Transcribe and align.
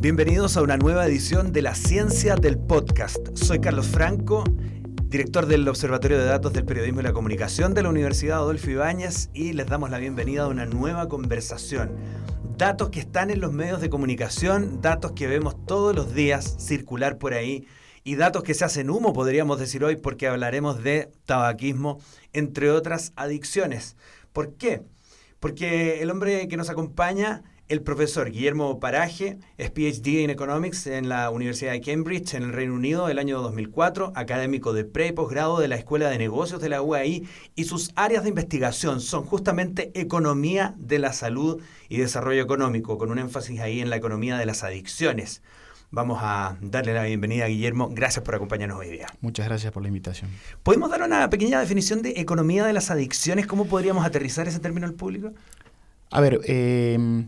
Bienvenidos 0.00 0.56
a 0.56 0.62
una 0.62 0.76
nueva 0.76 1.06
edición 1.06 1.52
de 1.52 1.62
La 1.62 1.74
Ciencia 1.74 2.34
del 2.34 2.58
Podcast. 2.58 3.18
Soy 3.34 3.60
Carlos 3.60 3.86
Franco, 3.86 4.44
director 5.08 5.46
del 5.46 5.68
Observatorio 5.68 6.18
de 6.18 6.24
Datos 6.24 6.52
del 6.52 6.64
Periodismo 6.64 7.00
y 7.00 7.04
la 7.04 7.12
Comunicación 7.12 7.74
de 7.74 7.82
la 7.82 7.90
Universidad 7.90 8.38
Adolfo 8.38 8.70
Ibáñez 8.70 9.28
y 9.34 9.52
les 9.52 9.66
damos 9.66 9.90
la 9.90 9.98
bienvenida 9.98 10.44
a 10.44 10.48
una 10.48 10.66
nueva 10.66 11.08
conversación. 11.08 11.92
Datos 12.56 12.90
que 12.90 13.00
están 13.00 13.30
en 13.30 13.40
los 13.40 13.52
medios 13.52 13.80
de 13.80 13.90
comunicación, 13.90 14.80
datos 14.80 15.12
que 15.12 15.26
vemos 15.26 15.54
todos 15.66 15.94
los 15.94 16.14
días 16.14 16.56
circular 16.58 17.18
por 17.18 17.34
ahí 17.34 17.66
y 18.04 18.16
datos 18.16 18.42
que 18.42 18.54
se 18.54 18.64
hacen 18.64 18.90
humo, 18.90 19.12
podríamos 19.12 19.58
decir 19.58 19.84
hoy, 19.84 19.96
porque 19.96 20.28
hablaremos 20.28 20.82
de 20.82 21.10
tabaquismo, 21.26 22.00
entre 22.32 22.70
otras 22.70 23.12
adicciones. 23.16 23.96
¿Por 24.32 24.54
qué? 24.54 24.82
Porque 25.38 26.02
el 26.02 26.10
hombre 26.10 26.48
que 26.48 26.56
nos 26.56 26.70
acompaña 26.70 27.42
el 27.70 27.82
profesor 27.82 28.32
Guillermo 28.32 28.80
Paraje 28.80 29.38
es 29.56 29.70
PhD 29.70 30.24
en 30.24 30.30
Economics 30.30 30.88
en 30.88 31.08
la 31.08 31.30
Universidad 31.30 31.70
de 31.70 31.80
Cambridge, 31.80 32.34
en 32.34 32.42
el 32.42 32.52
Reino 32.52 32.74
Unido, 32.74 33.06
del 33.06 33.20
año 33.20 33.40
2004, 33.40 34.12
académico 34.16 34.72
de 34.72 34.84
pre 34.84 35.06
y 35.06 35.12
posgrado 35.12 35.60
de 35.60 35.68
la 35.68 35.76
Escuela 35.76 36.10
de 36.10 36.18
Negocios 36.18 36.60
de 36.60 36.68
la 36.68 36.82
UAI, 36.82 37.28
y 37.54 37.64
sus 37.64 37.92
áreas 37.94 38.24
de 38.24 38.30
investigación 38.30 39.00
son 39.00 39.22
justamente 39.22 39.92
economía 39.94 40.74
de 40.78 40.98
la 40.98 41.12
salud 41.12 41.62
y 41.88 41.98
desarrollo 41.98 42.42
económico, 42.42 42.98
con 42.98 43.12
un 43.12 43.20
énfasis 43.20 43.60
ahí 43.60 43.78
en 43.78 43.88
la 43.88 43.96
economía 43.96 44.36
de 44.36 44.46
las 44.46 44.64
adicciones. 44.64 45.40
Vamos 45.90 46.18
a 46.22 46.56
darle 46.60 46.94
la 46.94 47.04
bienvenida 47.04 47.46
a 47.46 47.48
Guillermo. 47.48 47.88
Gracias 47.90 48.24
por 48.24 48.34
acompañarnos 48.34 48.78
hoy 48.78 48.90
día. 48.90 49.06
Muchas 49.20 49.46
gracias 49.46 49.72
por 49.72 49.82
la 49.82 49.88
invitación. 49.88 50.30
¿Podemos 50.62 50.90
dar 50.90 51.02
una 51.02 51.28
pequeña 51.30 51.58
definición 51.60 52.02
de 52.02 52.14
economía 52.16 52.64
de 52.64 52.72
las 52.72 52.90
adicciones? 52.90 53.46
¿Cómo 53.46 53.66
podríamos 53.66 54.04
aterrizar 54.04 54.46
ese 54.46 54.60
término 54.60 54.86
al 54.86 54.94
público? 54.94 55.32
A 56.10 56.20
ver, 56.20 56.40
eh, 56.44 57.26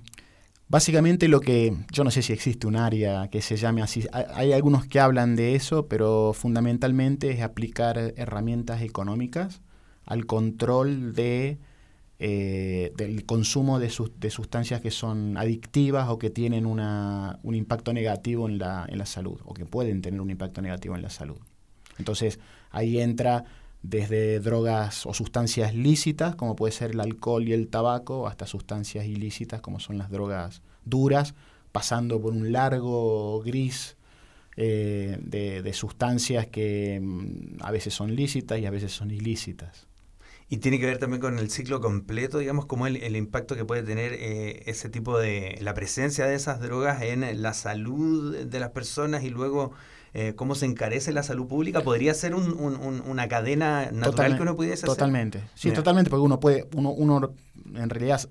Básicamente 0.73 1.29
lo 1.29 1.41
que, 1.41 1.77
yo 1.93 2.03
no 2.03 2.11
sé 2.11 2.23
si 2.23 2.33
existe 2.33 2.67
un 2.67 2.77
área 2.77 3.29
que 3.29 3.43
se 3.43 3.57
llame 3.57 3.83
así, 3.83 4.07
hay 4.11 4.55
algunos 4.55 4.87
que 4.87 5.01
hablan 5.01 5.37
de 5.37 5.55
eso, 5.55 5.87
pero 5.87 6.33
fundamentalmente 6.33 7.31
es 7.31 7.43
aplicar 7.43 7.99
herramientas 8.17 8.81
económicas 8.81 9.61
al 10.07 10.25
control 10.25 11.13
de, 11.13 11.59
eh, 12.19 12.93
del 12.97 13.25
consumo 13.27 13.79
de, 13.79 13.93
de, 14.19 14.31
sustancias 14.31 14.81
que 14.81 14.91
son 14.91 15.37
adictivas 15.37 16.09
o 16.09 16.19
que 16.19 16.31
tienen 16.31 16.67
una, 16.67 17.39
un 17.43 17.55
impacto 17.55 17.93
negativo 17.93 18.49
en 18.49 18.59
la, 18.59 18.87
en 18.89 18.99
la 18.99 19.07
salud, 19.07 19.41
o 19.45 19.55
que 19.55 19.67
pueden 19.67 20.03
tener 20.03 20.21
un 20.21 20.31
impacto 20.31 20.63
negativo 20.63 20.95
en 20.95 21.03
la 21.03 21.11
salud. 21.11 21.39
Entonces 21.99 22.39
ahí 22.71 23.01
entra 23.01 23.45
desde 23.83 24.39
drogas 24.39 25.07
o 25.07 25.15
sustancias 25.15 25.75
lícitas, 25.75 26.37
como 26.37 26.55
puede 26.55 26.73
ser 26.73 26.93
el 26.93 27.01
alcohol 27.01 27.47
y 27.49 27.53
el 27.53 27.69
tabaco, 27.69 28.29
hasta 28.29 28.47
sustancias 28.47 29.07
ilícitas, 29.07 29.61
como 29.61 29.81
son 29.81 29.99
las 29.99 30.11
drogas 30.11 30.63
duras, 30.85 31.35
pasando 31.73 32.21
por 32.21 32.33
un 32.33 32.53
largo 32.53 33.41
gris 33.43 33.97
eh, 34.57 35.19
de, 35.21 35.73
sustancias 35.73 36.47
que 36.47 37.01
mm, 37.03 37.57
a 37.61 37.71
veces 37.71 37.95
son 37.95 38.15
lícitas 38.15 38.61
y 38.61 38.67
a 38.67 38.71
veces 38.71 38.93
son 38.93 39.11
ilícitas. 39.11 39.89
Y 40.53 40.59
tiene 40.59 40.79
que 40.79 40.85
ver 40.85 40.99
también 40.99 41.19
con 41.19 41.39
el 41.39 41.49
ciclo 41.49 41.81
completo, 41.81 42.37
digamos, 42.37 42.67
como 42.67 42.87
el, 42.87 43.17
impacto 43.17 43.57
que 43.57 43.65
puede 43.65 43.83
tener 43.83 44.13
eh, 44.13 44.65
ese 44.67 44.91
tipo 44.91 45.19
de, 45.19 45.57
la 45.63 45.73
presencia 45.73 46.27
de 46.27 46.35
esas 46.35 46.61
drogas 46.61 47.01
en 47.01 47.41
la 47.41 47.55
salud 47.55 48.37
de 48.37 48.61
las 48.61 48.69
personas 48.69 49.25
y 49.25 49.31
luego 49.31 49.73
eh, 50.13 50.35
cómo 50.37 50.55
se 50.55 50.67
encarece 50.67 51.11
la 51.11 51.23
salud 51.23 51.47
pública, 51.47 51.81
podría 51.81 52.13
ser 52.13 52.35
una 52.35 53.29
cadena 53.29 53.91
natural 53.93 54.37
que 54.37 54.43
uno 54.43 54.55
pudiese 54.55 54.85
totalmente. 54.85 55.39
hacer. 55.39 55.49
Totalmente, 55.49 55.59
sí, 55.59 55.71
totalmente, 55.71 56.11
porque 56.11 56.23
uno 56.23 56.39
puede, 56.39 56.69
uno, 56.75 56.91
uno 56.91 57.33
en 57.75 57.89
realidad 57.89 58.29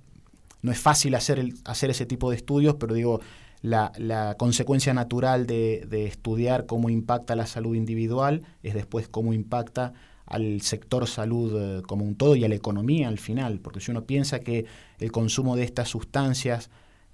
no 0.62 0.72
es 0.72 0.78
fácil 0.78 1.16
hacer, 1.16 1.40
el, 1.40 1.56
hacer 1.66 1.90
ese 1.90 2.06
tipo 2.06 2.30
de 2.30 2.36
estudios, 2.36 2.76
pero 2.76 2.94
digo, 2.94 3.20
la, 3.64 3.94
la 3.98 4.36
consecuencia 4.38 4.94
natural 4.94 5.48
de, 5.48 5.88
de, 5.90 6.06
estudiar 6.06 6.68
cómo 6.68 6.92
impacta 6.92 7.36
la 7.36 7.48
salud 7.48 7.74
individual 7.74 8.46
es 8.62 8.76
después 8.76 9.08
cómo 9.08 9.34
impacta 9.34 9.94
al 10.32 10.62
sector 10.62 11.08
salud 11.08 11.52
eh, 11.60 11.82
como 11.84 12.06
un 12.06 12.16
todo 12.16 12.38
y 12.38 12.46
a 12.46 12.50
la 12.50 12.56
economía 12.56 13.10
al 13.10 13.20
final, 13.20 13.60
porque 13.60 13.82
si 13.82 13.92
uno 13.92 14.06
piensa 14.06 14.40
que 14.40 14.66
el 15.00 15.12
consumo 15.12 15.58
de 15.58 15.64
estas 15.64 15.90
sustancias 15.90 16.70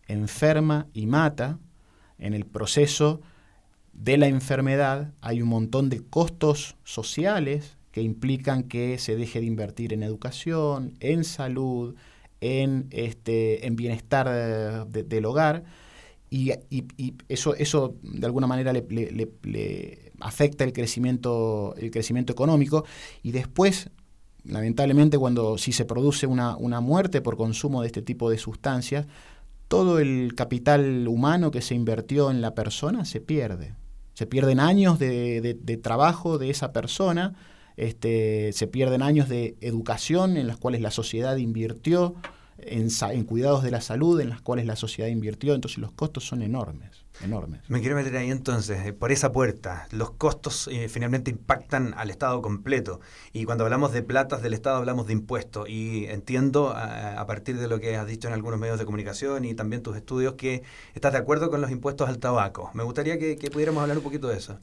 enferma 0.08 0.88
y 0.94 1.08
mata, 1.08 1.58
en 2.20 2.34
el 2.34 2.46
proceso 2.46 3.22
de 3.94 4.18
la 4.18 4.28
enfermedad 4.28 5.14
hay 5.22 5.42
un 5.42 5.50
montón 5.50 5.90
de 5.90 6.02
costos 6.02 6.76
sociales 6.84 7.78
que 7.92 8.04
implican 8.04 8.64
que 8.64 9.00
se 9.00 9.16
deje 9.16 9.40
de 9.40 9.48
invertir 9.48 9.94
en 9.94 10.04
educación, 10.04 10.94
en 11.00 11.24
salud, 11.24 11.96
en, 12.40 12.86
este, 12.92 13.66
en 13.66 13.76
bienestar 13.76 14.88
del 14.88 15.26
hogar. 15.26 15.64
Y, 16.30 16.52
eso, 17.30 17.56
eso 17.56 17.96
de 18.04 18.26
alguna 18.28 18.46
manera 18.46 18.74
le, 18.74 20.07
afecta 20.20 20.64
el 20.64 20.74
crecimiento, 20.74 21.76
el 21.78 21.92
crecimiento 21.92 22.34
económico. 22.34 22.86
Y 23.24 23.32
después, 23.32 23.90
lamentablemente, 24.44 25.18
cuando 25.18 25.58
si 25.58 25.72
se 25.72 25.86
produce 25.86 26.28
una, 26.28 26.56
una 26.58 26.82
muerte 26.82 27.22
por 27.22 27.38
consumo 27.38 27.82
de 27.82 27.88
este 27.88 28.02
tipo 28.02 28.30
de 28.30 28.38
sustancias, 28.38 29.08
todo 29.68 30.00
el 30.00 30.34
capital 30.36 31.08
humano 31.08 31.52
que 31.52 31.62
se 31.62 31.76
invirtió 31.76 32.32
en 32.32 32.42
la 32.42 32.56
persona 32.56 33.06
se 33.06 33.20
pierde. 33.20 33.76
Se 34.14 34.26
pierden 34.26 34.60
años 34.60 34.98
de, 34.98 35.80
trabajo 35.84 36.38
de 36.38 36.50
esa 36.50 36.72
persona, 36.72 37.36
este, 37.76 38.52
se 38.54 38.66
pierden 38.66 39.04
años 39.04 39.30
de 39.30 39.58
educación 39.62 40.38
en 40.38 40.48
las 40.48 40.58
cuales 40.58 40.82
la 40.82 40.90
sociedad 40.90 41.38
invirtió, 41.38 42.16
en, 42.60 42.90
en, 43.12 43.24
cuidados 43.24 43.64
de 43.64 43.72
la 43.72 43.82
salud 43.82 44.20
en 44.20 44.30
las 44.30 44.42
cuales 44.42 44.66
la 44.66 44.76
sociedad 44.76 45.10
invirtió, 45.10 45.54
entonces 45.54 45.78
los 45.78 45.92
costos 45.92 46.26
son 46.26 46.42
enormes, 46.42 47.06
enormes. 47.24 47.62
Me 47.68 47.82
quiero 47.82 47.96
meter 47.96 48.16
ahí 48.18 48.32
entonces, 48.32 48.86
eh, 48.86 48.94
por 48.94 49.12
esa 49.12 49.32
puerta, 49.32 49.88
los 49.92 50.12
costos 50.12 50.68
eh, 50.72 50.90
finalmente 50.90 51.30
impactan 51.30 51.94
al 51.96 52.10
Estado 52.10 52.42
completo 52.42 53.00
y 53.34 53.46
cuando 53.46 53.64
hablamos 53.64 53.92
de 53.92 54.02
platas 54.02 54.42
del 54.42 54.54
Estado 54.54 54.78
hablamos 54.78 55.08
de 55.08 55.14
impuestos 55.14 55.70
y 55.70 56.06
entiendo 56.06 56.74
a, 56.76 57.26
partir 57.28 57.60
de 57.60 57.68
lo 57.68 57.80
que 57.80 57.96
has 57.96 58.08
dicho 58.08 58.28
en 58.28 58.34
algunos 58.34 58.60
medios 58.60 58.80
de 58.80 58.86
comunicación 58.86 59.46
y 59.46 59.54
también 59.54 59.84
tus 59.84 59.96
estudios 59.96 60.34
que 60.34 60.64
estás 60.96 61.12
de 61.12 61.20
acuerdo 61.20 61.50
con 61.50 61.62
los 61.62 61.72
impuestos 61.72 62.10
al 62.10 62.18
tabaco. 62.20 62.72
Me 62.74 62.84
gustaría 62.84 63.18
que, 63.20 63.36
pudiéramos 63.52 63.82
hablar 63.82 63.98
un 63.98 64.04
poquito 64.04 64.28
de 64.28 64.38
eso. 64.38 64.60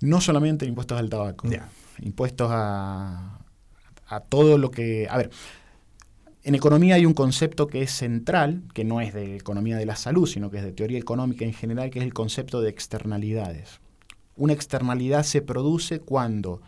No 0.00 0.20
solamente 0.20 0.66
impuestos 0.66 0.98
al 0.98 1.08
tabaco, 1.08 1.48
impuestos 2.00 2.50
a, 2.50 3.38
a 4.08 4.20
todo 4.20 4.58
lo 4.58 4.70
que... 4.70 5.06
A 5.08 5.16
ver, 5.16 5.30
en 6.44 6.54
economía 6.54 6.96
hay 6.96 7.06
un 7.06 7.14
concepto 7.14 7.68
que 7.68 7.82
es 7.82 7.92
central, 7.92 8.62
que 8.74 8.84
no 8.84 9.00
es 9.00 9.14
de 9.14 9.36
economía 9.36 9.76
de 9.76 9.86
la 9.86 9.96
salud, 9.96 10.26
sino 10.26 10.50
que 10.50 10.58
es 10.58 10.64
de 10.64 10.72
teoría 10.72 10.98
económica 10.98 11.44
en 11.44 11.52
general, 11.52 11.90
que 11.90 12.00
es 12.00 12.04
el 12.04 12.14
concepto 12.14 12.60
de 12.60 12.70
externalidades. 12.70 13.80
Una 14.36 14.52
externalidad 14.52 15.22
se 15.22 15.42
produce 15.42 16.00
cuando 16.00 16.60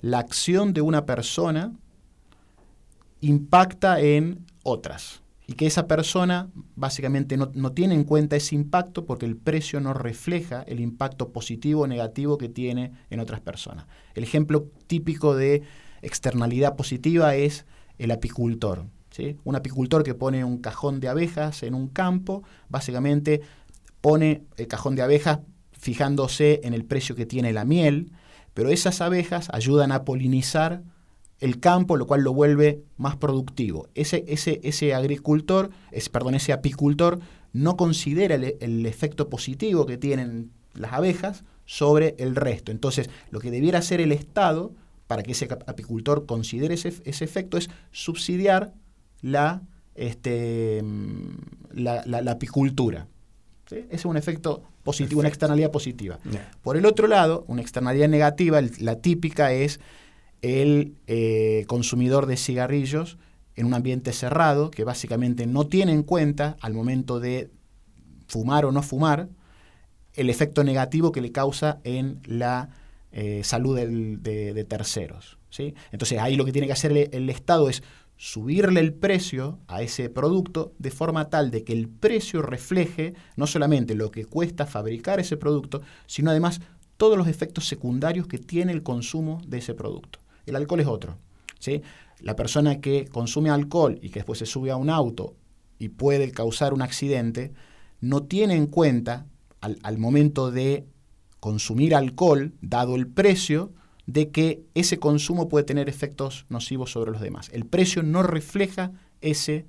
la 0.00 0.18
acción 0.18 0.72
de 0.72 0.80
una 0.80 1.04
persona 1.04 1.72
impacta 3.20 4.00
en 4.00 4.46
otras 4.62 5.22
y 5.46 5.54
que 5.54 5.66
esa 5.66 5.86
persona 5.86 6.50
básicamente 6.76 7.36
no, 7.36 7.72
tiene 7.72 7.94
en 7.94 8.04
cuenta 8.04 8.36
ese 8.36 8.54
impacto 8.54 9.06
porque 9.06 9.26
el 9.26 9.36
precio 9.36 9.80
no 9.80 9.94
refleja 9.94 10.62
el 10.62 10.78
impacto 10.78 11.32
positivo 11.32 11.82
o 11.82 11.86
negativo 11.86 12.38
que 12.38 12.48
tiene 12.48 12.92
en 13.10 13.18
otras 13.18 13.40
personas. 13.40 13.86
El 14.14 14.24
ejemplo 14.24 14.70
típico 14.86 15.34
de 15.34 15.62
externalidad 16.02 16.76
positiva 16.76 17.34
es 17.34 17.66
el 17.98 18.10
apicultor. 18.10 18.86
Un 19.44 19.56
apicultor 19.56 20.02
que 20.02 20.14
pone 20.14 20.44
un 20.44 20.58
cajón 20.58 21.00
de 21.00 21.08
abejas 21.08 21.62
en 21.62 21.74
un 21.74 21.88
campo, 21.88 22.42
básicamente 22.68 23.40
pone 24.00 24.44
el 24.56 24.66
cajón 24.68 24.94
de 24.94 25.02
abejas 25.02 25.40
fijándose 25.72 26.60
en 26.64 26.74
el 26.74 26.84
precio 26.84 27.14
que 27.14 27.26
tiene 27.26 27.52
la 27.52 27.64
miel, 27.64 28.12
pero 28.54 28.70
esas 28.70 29.00
abejas 29.00 29.48
ayudan 29.52 29.92
a 29.92 30.04
polinizar 30.04 30.82
el 31.40 31.60
campo, 31.60 31.96
lo 31.96 32.06
cual 32.06 32.22
lo 32.22 32.32
vuelve 32.32 32.82
más 32.96 33.16
productivo. 33.16 33.88
Ese, 33.94 34.24
ese, 34.26 34.60
ese 34.64 34.94
agricultor, 34.94 35.70
es, 35.92 36.08
perdón, 36.08 36.34
ese 36.34 36.52
apicultor 36.52 37.20
no 37.52 37.76
considera 37.76 38.34
el, 38.34 38.86
efecto 38.86 39.28
positivo 39.28 39.86
que 39.86 39.96
tienen 39.96 40.50
las 40.74 40.92
abejas 40.92 41.44
sobre 41.64 42.14
el 42.18 42.34
resto. 42.34 42.72
Entonces, 42.72 43.08
lo 43.30 43.40
que 43.40 43.50
debiera 43.50 43.78
hacer 43.78 44.00
el 44.00 44.12
Estado 44.12 44.72
para 45.06 45.22
que 45.22 45.32
ese 45.32 45.48
apicultor 45.66 46.26
considere 46.26 46.74
ese, 46.74 46.92
ese 47.04 47.24
efecto 47.24 47.56
es 47.56 47.70
subsidiar 47.92 48.74
la, 49.22 49.62
este, 49.94 50.82
la, 51.72 52.02
la, 52.06 52.30
apicultura. 52.30 53.06
es 53.70 54.04
un 54.04 54.16
efecto 54.16 54.62
positivo, 54.82 55.20
una 55.20 55.28
externalidad 55.28 55.70
positiva. 55.70 56.18
Por 56.62 56.76
el 56.76 56.86
otro 56.86 57.06
lado, 57.06 57.44
una 57.48 57.62
externalidad 57.62 58.08
negativa, 58.08 58.60
la 58.78 58.96
típica 58.96 59.52
es 59.52 59.80
el 60.40 60.94
eh, 61.06 61.64
consumidor 61.66 62.26
de 62.26 62.36
cigarrillos 62.36 63.18
en 63.56 63.66
un 63.66 63.74
ambiente 63.74 64.12
cerrado, 64.12 64.70
que 64.70 64.84
básicamente 64.84 65.46
no 65.46 65.66
tiene 65.66 65.92
en 65.92 66.04
cuenta 66.04 66.56
al 66.60 66.74
momento 66.74 67.18
de 67.18 67.50
fumar 68.28 68.64
o 68.64 68.72
no 68.72 68.82
fumar 68.82 69.28
el 70.14 70.30
efecto 70.30 70.62
negativo 70.64 71.12
que 71.12 71.20
le 71.20 71.32
causa 71.32 71.80
en 71.84 72.20
la 72.24 72.70
eh, 73.10 73.42
salud 73.42 73.76
de, 73.76 74.66
terceros. 74.68 75.38
¿sí? 75.50 75.74
Entonces 75.92 76.18
ahí 76.18 76.36
lo 76.36 76.44
que 76.44 76.52
tiene 76.52 76.66
que 76.66 76.72
hacer 76.72 77.10
el 77.12 77.30
Estado 77.30 77.68
es 77.68 77.82
subirle 78.18 78.80
el 78.80 78.92
precio 78.92 79.60
a 79.68 79.80
ese 79.80 80.10
producto 80.10 80.74
de 80.78 80.90
forma 80.90 81.30
tal 81.30 81.52
de 81.52 81.62
que 81.62 81.72
el 81.72 81.88
precio 81.88 82.42
refleje 82.42 83.14
no 83.36 83.46
solamente 83.46 83.94
lo 83.94 84.10
que 84.10 84.24
cuesta 84.24 84.66
fabricar 84.66 85.20
ese 85.20 85.36
producto, 85.36 85.80
sino 86.06 86.30
además 86.30 86.60
todos 86.96 87.16
los 87.16 87.28
efectos 87.28 87.68
secundarios 87.68 88.26
que 88.26 88.38
tiene 88.38 88.72
el 88.72 88.82
consumo 88.82 89.40
de 89.46 89.58
ese 89.58 89.72
producto. 89.72 90.18
El 90.46 90.56
alcohol 90.56 90.80
es 90.80 90.88
otro. 90.88 91.16
¿sí? 91.60 91.80
La 92.18 92.34
persona 92.34 92.80
que 92.80 93.06
consume 93.06 93.50
alcohol 93.50 94.00
y 94.02 94.10
que 94.10 94.18
después 94.18 94.40
se 94.40 94.46
sube 94.46 94.72
a 94.72 94.76
un 94.76 94.90
auto 94.90 95.36
y 95.78 95.90
puede 95.90 96.32
causar 96.32 96.74
un 96.74 96.82
accidente, 96.82 97.52
no 98.00 98.24
tiene 98.24 98.56
en 98.56 98.66
cuenta 98.66 99.26
al, 99.60 99.78
al 99.84 99.96
momento 99.96 100.50
de 100.50 100.88
consumir 101.38 101.94
alcohol, 101.94 102.52
dado 102.62 102.96
el 102.96 103.06
precio, 103.06 103.72
de 104.08 104.30
que 104.30 104.62
ese 104.74 104.98
consumo 104.98 105.50
puede 105.50 105.66
tener 105.66 105.90
efectos 105.90 106.46
nocivos 106.48 106.90
sobre 106.90 107.10
los 107.10 107.20
demás. 107.20 107.50
El 107.52 107.66
precio 107.66 108.02
no 108.02 108.22
refleja 108.22 108.90
ese 109.20 109.66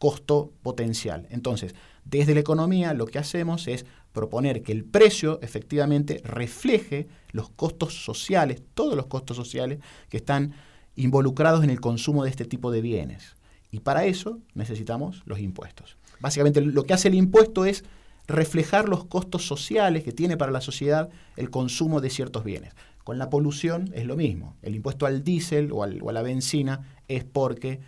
costo 0.00 0.52
potencial. 0.64 1.28
Entonces, 1.30 1.76
desde 2.04 2.34
la 2.34 2.40
economía 2.40 2.92
lo 2.92 3.06
que 3.06 3.20
hacemos 3.20 3.68
es 3.68 3.86
proponer 4.12 4.64
que 4.64 4.72
el 4.72 4.84
precio 4.84 5.38
efectivamente 5.42 6.20
refleje 6.24 7.06
los 7.30 7.50
costos 7.50 8.04
sociales, 8.04 8.62
todos 8.74 8.96
los 8.96 9.06
costos 9.06 9.36
sociales 9.36 9.78
que 10.08 10.16
están 10.16 10.54
involucrados 10.96 11.62
en 11.62 11.70
el 11.70 11.80
consumo 11.80 12.24
de 12.24 12.30
este 12.30 12.46
tipo 12.46 12.72
de 12.72 12.80
bienes. 12.80 13.36
Y 13.70 13.78
para 13.78 14.06
eso 14.06 14.40
necesitamos 14.54 15.22
los 15.24 15.38
impuestos. 15.38 15.96
Básicamente 16.18 16.60
lo 16.60 16.82
que 16.82 16.94
hace 16.94 17.06
el 17.06 17.14
impuesto 17.14 17.64
es 17.64 17.84
reflejar 18.26 18.88
los 18.88 19.04
costos 19.04 19.46
sociales 19.46 20.02
que 20.02 20.10
tiene 20.10 20.36
para 20.36 20.50
la 20.50 20.60
sociedad 20.60 21.10
el 21.36 21.48
consumo 21.50 22.00
de 22.00 22.10
ciertos 22.10 22.42
bienes. 22.42 22.74
Con 23.08 23.16
la 23.16 23.30
polución 23.30 23.90
es 23.94 24.04
lo 24.04 24.16
mismo. 24.16 24.58
El 24.60 24.74
impuesto 24.74 25.06
al 25.06 25.24
diésel 25.24 25.72
o, 25.72 25.82
a 25.82 26.12
la 26.12 26.20
benzina 26.20 27.00
es 27.08 27.24
porque 27.24 27.80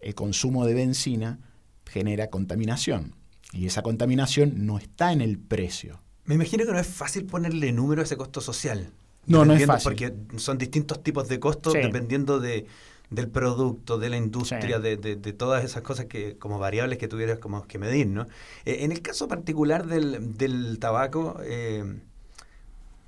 el 0.00 0.16
consumo 0.16 0.66
de 0.66 0.74
benzina 0.74 1.38
genera 1.84 2.30
contaminación. 2.30 3.14
Y 3.52 3.66
esa 3.66 3.82
contaminación 3.82 4.66
no 4.66 4.78
está 4.78 5.12
en 5.12 5.20
el 5.20 5.38
precio. 5.38 6.00
Me 6.24 6.34
imagino 6.34 6.66
que 6.66 6.72
no 6.72 6.80
es 6.80 6.86
fácil 6.88 7.26
ponerle 7.26 7.70
número 7.70 8.00
a 8.00 8.04
ese 8.06 8.16
costo 8.16 8.40
social. 8.40 8.90
No, 9.26 9.44
no 9.44 9.52
es 9.54 9.64
fácil. 9.66 9.84
Porque 9.84 10.12
son 10.36 10.58
distintos 10.58 11.00
tipos 11.00 11.28
de 11.28 11.38
costos 11.38 11.72
dependiendo 11.72 12.40
de, 12.40 12.66
del 13.08 13.28
producto, 13.28 13.98
de 13.98 14.10
la 14.10 14.16
industria, 14.16 14.80
de, 14.80 14.96
todas 15.32 15.64
esas 15.64 15.82
cosas 15.82 16.06
que 16.06 16.38
como 16.38 16.58
variables 16.58 16.98
que 16.98 17.06
tuvieras 17.06 17.38
como 17.38 17.68
que 17.68 17.78
medir, 17.78 18.08
¿no? 18.08 18.22
Eh, 18.64 18.78
en 18.80 18.90
el 18.90 19.00
caso 19.00 19.28
particular 19.28 19.86
del, 19.86 20.78
tabaco, 20.80 21.38
eh, 21.44 21.84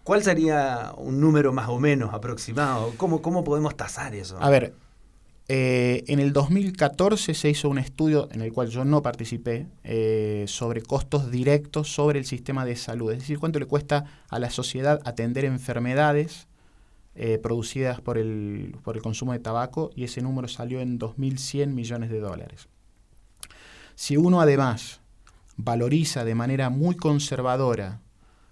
¿Cuál 0.08 0.22
sería 0.22 0.94
un 0.96 1.20
número 1.20 1.52
más 1.52 1.68
o 1.68 1.78
menos 1.78 2.14
aproximado? 2.14 2.94
¿Cómo, 2.96 3.20
cómo 3.20 3.44
podemos 3.44 3.76
tasar 3.76 4.14
eso? 4.14 4.38
A 4.40 4.48
ver, 4.48 4.72
eh, 5.48 6.02
en 6.06 6.18
el 6.18 6.32
2014 6.32 7.34
se 7.34 7.50
hizo 7.50 7.68
un 7.68 7.76
estudio 7.76 8.26
en 8.32 8.40
el 8.40 8.50
cual 8.50 8.70
yo 8.70 8.86
no 8.86 9.02
participé 9.02 9.66
eh, 9.84 10.46
sobre 10.48 10.80
costos 10.80 11.30
directos 11.30 11.92
sobre 11.92 12.18
el 12.20 12.24
sistema 12.24 12.64
de 12.64 12.76
salud, 12.76 13.12
es 13.12 13.18
decir, 13.18 13.38
cuánto 13.38 13.58
le 13.58 13.66
cuesta 13.66 14.06
a 14.30 14.38
la 14.38 14.48
sociedad 14.48 14.98
atender 15.04 15.44
enfermedades 15.44 16.48
eh, 17.14 17.36
producidas 17.36 18.00
por 18.00 18.16
el, 18.16 18.78
por 18.82 18.96
el 18.96 19.02
consumo 19.02 19.34
de 19.34 19.40
tabaco 19.40 19.90
y 19.94 20.04
ese 20.04 20.22
número 20.22 20.48
salió 20.48 20.80
en 20.80 20.98
2.100 20.98 21.66
millones 21.66 22.08
de 22.08 22.20
dólares. 22.20 22.68
Si 23.94 24.16
uno 24.16 24.40
además 24.40 25.02
valoriza 25.58 26.24
de 26.24 26.34
manera 26.34 26.70
muy 26.70 26.96
conservadora 26.96 28.00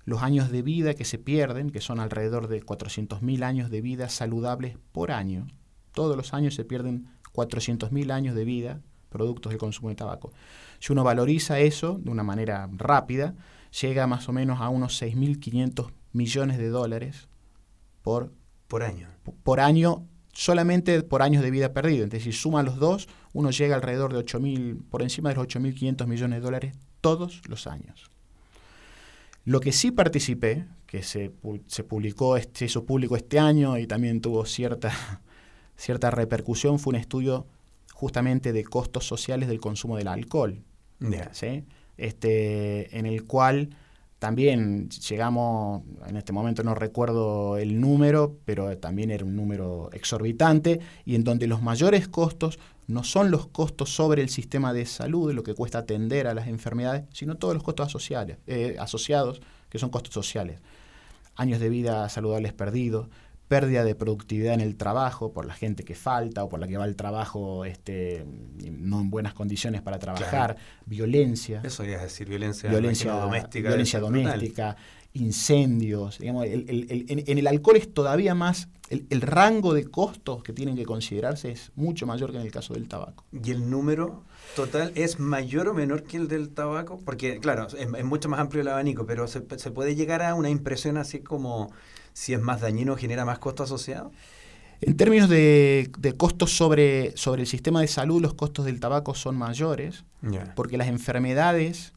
los 0.07 0.23
años 0.23 0.51
de 0.51 0.63
vida 0.63 0.95
que 0.95 1.05
se 1.05 1.19
pierden, 1.19 1.71
que 1.71 1.81
son 1.81 2.01
alrededor 2.01 2.47
de 2.47 2.65
400.000 2.65 3.43
años 3.43 3.71
de 3.71 3.81
vida 3.83 4.09
saludables 4.09 4.79
por 4.93 5.11
año. 5.11 5.49
Todos 5.93 6.17
los 6.17 6.33
años 6.33 6.55
se 6.55 6.65
pierden 6.65 7.09
400.000 7.35 8.13
años 8.13 8.35
de 8.35 8.45
vida 8.45 8.81
productos 9.11 9.51
del 9.51 9.59
consumo 9.59 9.89
de 9.89 9.97
tabaco. 9.97 10.33
Si 10.79 10.93
uno 10.93 11.03
valoriza 11.03 11.59
eso 11.59 11.99
de 11.99 12.11
una 12.11 12.23
manera 12.23 12.69
rápida, 12.73 13.35
llega 13.81 14.07
más 14.07 14.29
o 14.29 14.33
menos 14.33 14.61
a 14.61 14.69
unos 14.69 15.01
6.500 15.03 15.91
millones 16.13 16.59
de 16.59 16.69
dólares 16.69 17.29
por, 18.03 18.33
por 18.69 18.85
año. 18.85 19.09
Por 19.43 19.59
año, 19.59 20.07
solamente 20.33 21.03
por 21.03 21.23
años 21.23 21.43
de 21.43 21.51
vida 21.51 21.73
perdido. 21.73 22.05
Entonces, 22.05 22.23
si 22.25 22.33
suma 22.33 22.63
los 22.63 22.77
dos, 22.77 23.09
uno 23.33 23.51
llega 23.51 23.75
alrededor 23.75 24.13
de 24.13 24.21
8.000, 24.21 24.89
por 24.89 25.03
encima 25.03 25.31
de 25.31 25.35
los 25.35 25.49
8.500 25.49 26.07
millones 26.07 26.39
de 26.39 26.45
dólares 26.45 26.77
todos 27.01 27.43
los 27.49 27.67
años. 27.67 28.11
Lo 29.47 29.61
que 29.61 29.71
sí 29.71 29.93
participé, 29.93 30.67
que 30.87 31.05
se, 31.05 31.31
se 31.69 31.85
publicó, 31.85 32.37
se 32.53 32.65
hizo 32.65 32.85
público 32.85 33.17
este 33.17 33.39
año 33.39 33.79
y 33.79 33.87
también 33.87 34.21
tuvo 34.21 34.45
cierta, 34.45 34.93
cierta 35.77 36.11
repercusión, 36.11 36.81
fue 36.81 36.91
un 36.91 36.97
estudio 36.97 37.47
justamente 37.95 38.53
de 38.53 38.65
costos 38.65 39.07
sociales 39.07 39.49
del 39.49 39.61
consumo 39.61 39.97
del 39.97 40.09
alcohol. 40.09 40.65
Este, 41.97 42.99
en 42.99 43.07
el 43.07 43.23
cual 43.23 43.71
también 44.19 44.89
llegamos, 44.89 45.85
en 46.09 46.17
este 46.17 46.33
momento 46.33 46.65
no 46.65 46.75
recuerdo 46.75 47.57
el 47.57 47.81
número, 47.81 48.39
pero 48.45 48.77
también 48.79 49.13
era 49.13 49.25
un 49.25 49.37
número 49.37 49.91
exorbitante, 49.93 50.81
y 51.05 51.15
en 51.15 51.23
donde 51.23 51.47
los 51.47 51.63
mayores 51.63 52.09
costos 52.09 52.59
no 52.87 53.05
son 53.05 53.31
los 53.31 53.49
costos 53.49 53.91
sobre 53.91 54.23
el 54.23 54.29
sistema 54.29 54.73
de 54.73 54.87
salud, 54.87 55.33
lo 55.33 55.43
que 55.43 55.55
cuesta 55.55 55.79
atender 55.79 56.27
a 56.27 56.35
las 56.35 56.47
enfermedades, 56.47 57.05
sino 57.13 57.37
todos 57.37 57.55
los 57.55 57.63
costos 57.63 57.89
asociados, 57.89 58.37
eh, 58.47 58.77
asociados 58.79 59.41
que 59.69 59.79
son 59.79 59.91
costos 59.91 60.15
sociales. 60.15 60.61
Años 61.35 61.61
de 61.61 61.69
vida 61.69 62.09
saludables 62.09 62.53
perdidos, 62.53 63.09
pérdida 63.49 63.85
de 63.85 63.95
productividad 63.95 64.55
en 64.55 64.61
el 64.61 64.77
trabajo 64.77 65.33
por 65.33 65.47
la 65.47 65.55
gente 65.55 65.85
que 65.85 65.95
falta 65.95 66.43
o 66.45 66.49
por 66.49 66.59
la 66.59 66.67
que 66.67 66.77
va 66.77 66.85
al 66.85 66.97
trabajo 66.97 67.65
este, 67.65 68.27
no 68.71 69.01
en 69.01 69.11
buenas 69.11 69.35
condiciones 69.35 69.83
para 69.83 69.99
trabajar, 69.99 70.57
violencia. 70.85 71.61
Eso 71.65 71.85
es 71.85 72.01
decir, 72.01 72.29
violencia, 72.29 72.71
violencia 72.71 73.13
doméstica. 73.13 73.69
Violencia 73.69 74.01
doméstica, 74.01 74.77
incendios. 75.13 76.19
Digamos, 76.19 76.47
en, 76.47 77.39
el 77.39 77.47
alcohol 77.47 77.77
es 77.77 77.93
todavía 77.93 78.35
más, 78.35 78.69
el, 78.89 79.21
rango 79.21 79.75
de 79.75 79.85
costos 79.91 80.43
que 80.43 80.53
tienen 80.53 80.77
que 80.77 80.85
considerarse 80.85 81.51
es 81.51 81.73
mucho 81.75 82.07
mayor 82.07 82.31
que 82.31 82.39
en 82.39 82.45
el 82.45 82.53
caso 82.53 82.75
del 82.75 82.89
tabaco. 82.89 83.25
¿Y 83.33 83.51
el 83.51 83.69
número 83.69 84.23
total 84.55 84.93
es 84.95 85.19
mayor 85.19 85.69
o 85.69 85.75
menor 85.75 86.05
que 86.05 86.17
el 86.17 86.29
del 86.29 86.51
tabaco? 86.51 87.01
Porque, 87.05 87.39
claro, 87.41 87.67
es, 87.67 88.05
mucho 88.05 88.29
más 88.29 88.41
amplio 88.41 88.63
el 88.63 88.69
abanico, 88.69 89.07
pero 89.07 89.27
se, 89.27 89.43
se 89.57 89.71
puede 89.71 89.95
llegar 89.95 90.23
a 90.23 90.35
una 90.35 90.51
impresión 90.51 90.97
así 90.97 91.21
como 91.21 91.73
si 92.13 92.33
es 92.33 92.41
más 92.41 92.61
dañino, 92.61 92.97
genera 92.97 93.25
más 93.25 93.39
costo 93.39 93.63
asociado? 93.63 94.11
En 94.81 94.97
términos 94.97 95.29
de, 95.29 95.91
costos 96.17 96.57
sobre, 96.57 97.17
sobre 97.17 97.43
el 97.43 97.47
sistema 97.47 97.81
de 97.81 97.89
salud, 97.89 98.21
los 98.21 98.35
costos 98.35 98.65
del 98.67 98.81
tabaco 98.81 99.15
son 99.15 99.37
mayores, 99.37 100.05
porque 100.55 100.77
las 100.77 100.89
enfermedades... 100.89 101.93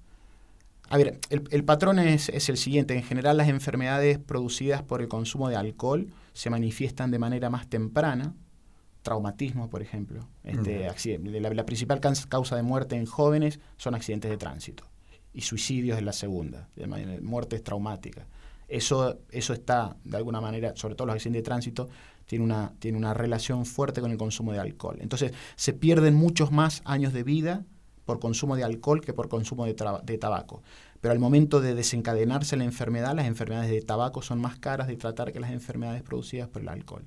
A 0.90 0.98
ver, 0.98 1.20
el, 1.30 1.64
patrón 1.64 2.00
es, 2.00 2.30
el 2.30 2.58
siguiente. 2.58 2.96
En 2.96 3.04
general, 3.04 3.38
las 3.38 3.48
enfermedades 3.48 4.18
producidas 4.18 4.82
por 4.82 5.02
el 5.02 5.08
consumo 5.08 5.48
de 5.48 5.56
alcohol 5.56 6.08
se 6.34 6.50
manifiestan 6.50 7.12
de 7.12 7.20
manera 7.20 7.52
más 7.52 7.68
temprana. 7.68 8.34
Traumatismo, 9.04 9.70
por 9.70 9.84
ejemplo. 9.84 10.28
Este, 10.44 10.92
la, 11.40 11.50
la, 11.52 11.66
principal 11.66 12.02
causa 12.28 12.56
de 12.56 12.64
muerte 12.64 12.96
en 12.96 13.06
jóvenes 13.06 13.60
son 13.78 13.94
accidentes 13.94 14.32
de 14.32 14.38
tránsito. 14.38 14.84
Y 15.32 15.42
suicidios 15.42 16.00
es 16.00 16.04
la 16.04 16.12
segunda, 16.12 16.70
muertes 17.22 17.64
traumáticas. 17.64 18.26
Eso, 18.68 19.20
eso 19.32 19.54
está, 19.54 19.96
de 20.04 20.18
alguna 20.18 20.42
manera, 20.42 20.74
sobre 20.76 20.96
todo 20.96 21.06
los 21.08 21.16
accidentes 21.16 21.44
de 21.44 21.46
tránsito, 21.46 21.90
tiene 22.26 22.44
una, 22.44 22.74
tiene 22.80 22.98
una 22.98 23.14
relación 23.14 23.66
fuerte 23.66 24.02
con 24.02 24.10
el 24.10 24.18
consumo 24.18 24.54
de 24.54 24.60
alcohol. 24.60 24.98
Entonces, 25.02 25.34
se 25.56 25.74
pierden 25.74 26.16
muchos 26.16 26.52
más 26.52 26.82
años 26.84 27.14
de 27.14 27.24
vida 27.24 27.64
por 28.10 28.20
consumo 28.20 28.56
de 28.56 28.64
alcohol 28.64 29.02
que 29.02 29.14
por 29.14 29.30
consumo 29.30 29.66
de, 29.66 29.76
de 30.04 30.18
tabaco. 30.18 30.64
Pero 31.00 31.12
al 31.12 31.20
momento 31.20 31.62
de 31.62 31.76
desencadenarse 31.76 32.58
la 32.58 32.64
enfermedad, 32.64 33.14
las 33.16 33.28
enfermedades 33.28 33.70
de 33.70 33.84
tabaco 33.84 34.24
son 34.24 34.42
más 34.42 34.58
caras 34.58 34.88
de 34.88 34.96
tratar 34.96 35.32
que 35.32 35.40
las 35.40 35.52
enfermedades 35.52 36.02
producidas 36.02 36.50
por 36.50 36.64
el 36.64 36.70
alcohol. 36.70 37.04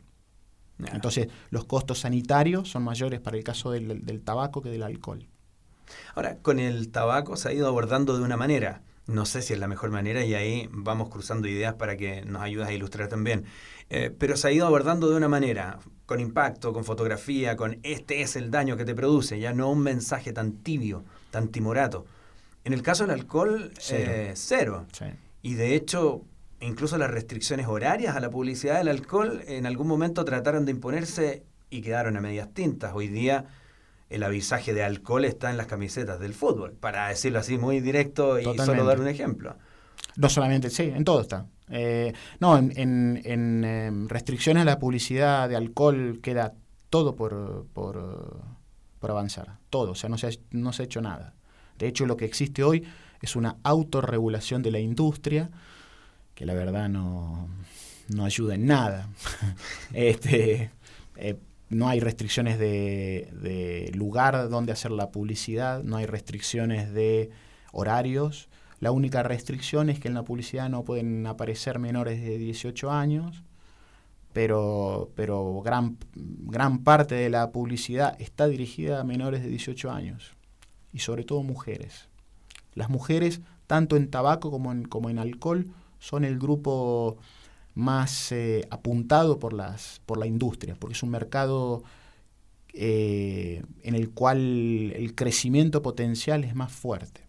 Entonces, 0.93 1.27
los 1.51 1.65
costos 1.65 1.99
sanitarios 1.99 2.71
son 2.71 2.85
mayores 2.85 3.19
para 3.19 3.37
el 3.37 3.43
caso 3.43 3.73
del, 3.73 4.07
del 4.07 4.21
tabaco 4.23 4.63
que 4.63 4.69
del 4.69 4.85
alcohol. 4.85 5.27
Ahora, 6.15 6.37
con 6.37 6.61
el 6.61 6.91
tabaco 6.91 7.37
se 7.37 7.49
ha 7.49 7.53
ido 7.53 7.67
abordando 7.67 8.17
de 8.17 8.23
una 8.23 8.37
manera 8.37 8.83
no 9.07 9.27
sé 9.27 9.43
si 9.43 9.53
es 9.53 9.59
la 9.59 9.69
mejor 9.69 9.91
manera 9.91 10.25
y 10.25 10.35
ahí 10.35 10.69
vamos 10.71 11.09
cruzando 11.09 11.49
ideas 11.49 11.75
para 11.75 11.97
que 11.97 12.23
nos 12.25 12.43
ayudes 12.43 12.69
a 12.69 12.73
ilustrar 12.73 13.09
también. 13.09 13.45
Eh, 13.91 14.15
pero 14.17 14.37
se 14.37 14.49
ha 14.49 14.53
ido 14.53 14.67
abordando 14.67 15.11
de 15.11 15.17
una 15.17 15.29
manera, 15.29 15.79
con 16.07 16.21
impacto, 16.21 16.73
con 16.73 16.85
fotografía, 16.85 17.57
con 17.57 17.79
este 17.83 18.23
es 18.23 18.37
el 18.37 18.51
daño 18.51 18.77
que 18.77 18.85
te 18.85 18.95
produce, 18.95 19.39
ya 19.39 19.53
no 19.53 19.71
un 19.71 19.81
mensaje 19.81 20.33
tan 20.33 20.53
tibio, 20.53 21.05
tan 21.31 21.49
timorato. 21.49 22.07
En 22.65 22.73
el 22.73 22.83
caso 22.83 23.05
del 23.05 23.13
alcohol, 23.13 23.73
cero. 23.79 24.87
Eh, 25.01 25.17
y 25.43 25.55
de 25.55 25.75
hecho, 25.75 26.23
incluso 26.61 26.97
las 26.97 27.11
restricciones 27.11 27.67
horarias 27.67 28.15
a 28.15 28.21
la 28.21 28.31
publicidad 28.31 28.79
del 28.79 28.89
alcohol 28.89 29.43
en 29.47 29.67
algún 29.67 29.89
momento 29.89 30.25
trataron 30.25 30.65
de 30.65 30.71
imponerse 30.71 31.43
y 31.71 31.83
quedaron 31.83 32.17
a 32.17 32.21
medias 32.21 32.55
tintas. 32.55 32.93
Hoy 32.95 33.09
día 33.09 33.47
el 34.13 34.23
avisaje 34.23 34.75
de 34.75 34.85
alcohol 34.85 35.25
está 35.25 35.51
en 35.51 35.57
las 35.57 35.67
camisetas 35.67 36.21
del 36.21 36.35
fútbol, 36.35 36.73
para 36.73 37.09
decirlo 37.09 37.39
así 37.39 37.59
muy 37.59 37.81
directo 37.81 38.39
y 38.39 38.45
solo 38.59 38.85
dar 38.85 39.01
un 39.01 39.09
ejemplo. 39.09 39.57
No 40.17 40.29
solamente, 40.29 40.71
sí, 40.71 40.85
en 40.95 41.05
todo 41.05 41.23
está. 41.23 41.47
Eh, 41.71 42.13
no, 42.39 42.59
en, 42.59 43.23
em, 43.25 44.09
restricciones 44.09 44.63
a 44.63 44.65
la 44.65 44.79
publicidad 44.79 45.49
de 45.49 45.57
alcohol 45.57 46.21
queda 46.23 46.53
todo 46.91 47.17
por, 47.17 47.67
por, 47.73 48.43
por 48.99 49.11
avanzar, 49.11 49.59
todo, 49.71 49.93
o 49.93 49.95
sea, 49.95 50.11
no 50.11 50.19
se, 50.19 50.27
ha, 50.27 50.31
no 50.51 50.73
se 50.73 50.83
ha 50.83 50.85
hecho 50.85 51.01
nada. 51.01 51.35
De 51.79 51.89
hecho, 51.89 52.05
lo 52.05 52.17
que 52.17 52.27
existe 52.27 52.63
hoy 52.63 52.85
es 53.23 53.37
una 53.37 53.57
autorregulación 53.63 54.63
de 54.63 54.71
la 54.71 54.81
industria 54.81 55.51
que 56.35 56.45
la 56.45 56.55
verdad 56.55 56.89
no, 56.89 57.49
no 58.09 58.25
ayuda 58.25 58.55
en 58.55 58.67
nada. 58.67 59.09
este, 59.93 60.71
eh, 61.17 61.37
no 61.73 61.89
hay 61.89 62.01
restricciones 62.01 62.59
de, 62.59 63.29
de, 63.33 63.91
lugar 63.95 64.49
donde 64.49 64.73
hacer 64.73 64.91
la 64.91 65.11
publicidad, 65.11 65.83
no 65.83 65.97
hay 65.97 66.07
restricciones 66.07 66.93
de 66.93 67.31
horarios. 67.73 68.49
La 68.79 68.93
única 68.93 69.23
restricción 69.23 69.89
es 69.89 69.99
que 69.99 70.09
en 70.09 70.15
la 70.15 70.25
publicidad 70.25 70.69
no 70.69 70.85
pueden 70.85 71.27
aparecer 71.27 71.79
menores 71.79 72.23
de 72.23 72.37
18 72.37 72.91
años, 72.91 73.43
pero, 74.33 75.11
pero 75.15 75.63
gran, 75.63 75.99
gran 76.15 76.79
parte 76.79 77.15
de 77.15 77.31
la 77.31 77.51
publicidad 77.53 78.21
está 78.21 78.47
dirigida 78.49 79.01
a 79.01 79.05
menores 79.05 79.43
de 79.43 79.49
18 79.49 79.91
años 79.91 80.33
y 80.93 81.01
sobre 81.01 81.25
todo 81.25 81.43
mujeres. 81.43 82.09
Las 82.75 82.91
mujeres, 82.91 83.41
tanto 83.67 83.97
en 83.97 84.11
tabaco 84.11 84.51
como 84.51 84.73
en, 84.73 84.85
como 84.85 85.11
en 85.11 85.19
alcohol, 85.19 85.67
son 85.99 86.25
el 86.25 86.39
grupo 86.39 87.19
más 87.75 88.33
eh, 88.33 88.67
apuntado 88.71 89.39
por, 89.39 89.53
las, 89.53 90.01
por 90.07 90.19
la 90.19 90.27
industria, 90.27 90.77
porque 90.79 90.95
es 90.95 91.03
un 91.03 91.11
mercado 91.11 91.83
eh, 92.75 93.63
en 93.83 93.95
el 93.95 94.11
cual 94.11 94.93
el 94.95 95.15
crecimiento 95.15 95.83
potencial 95.83 96.45
es 96.45 96.55
más 96.55 96.73
fuerte. 96.73 97.23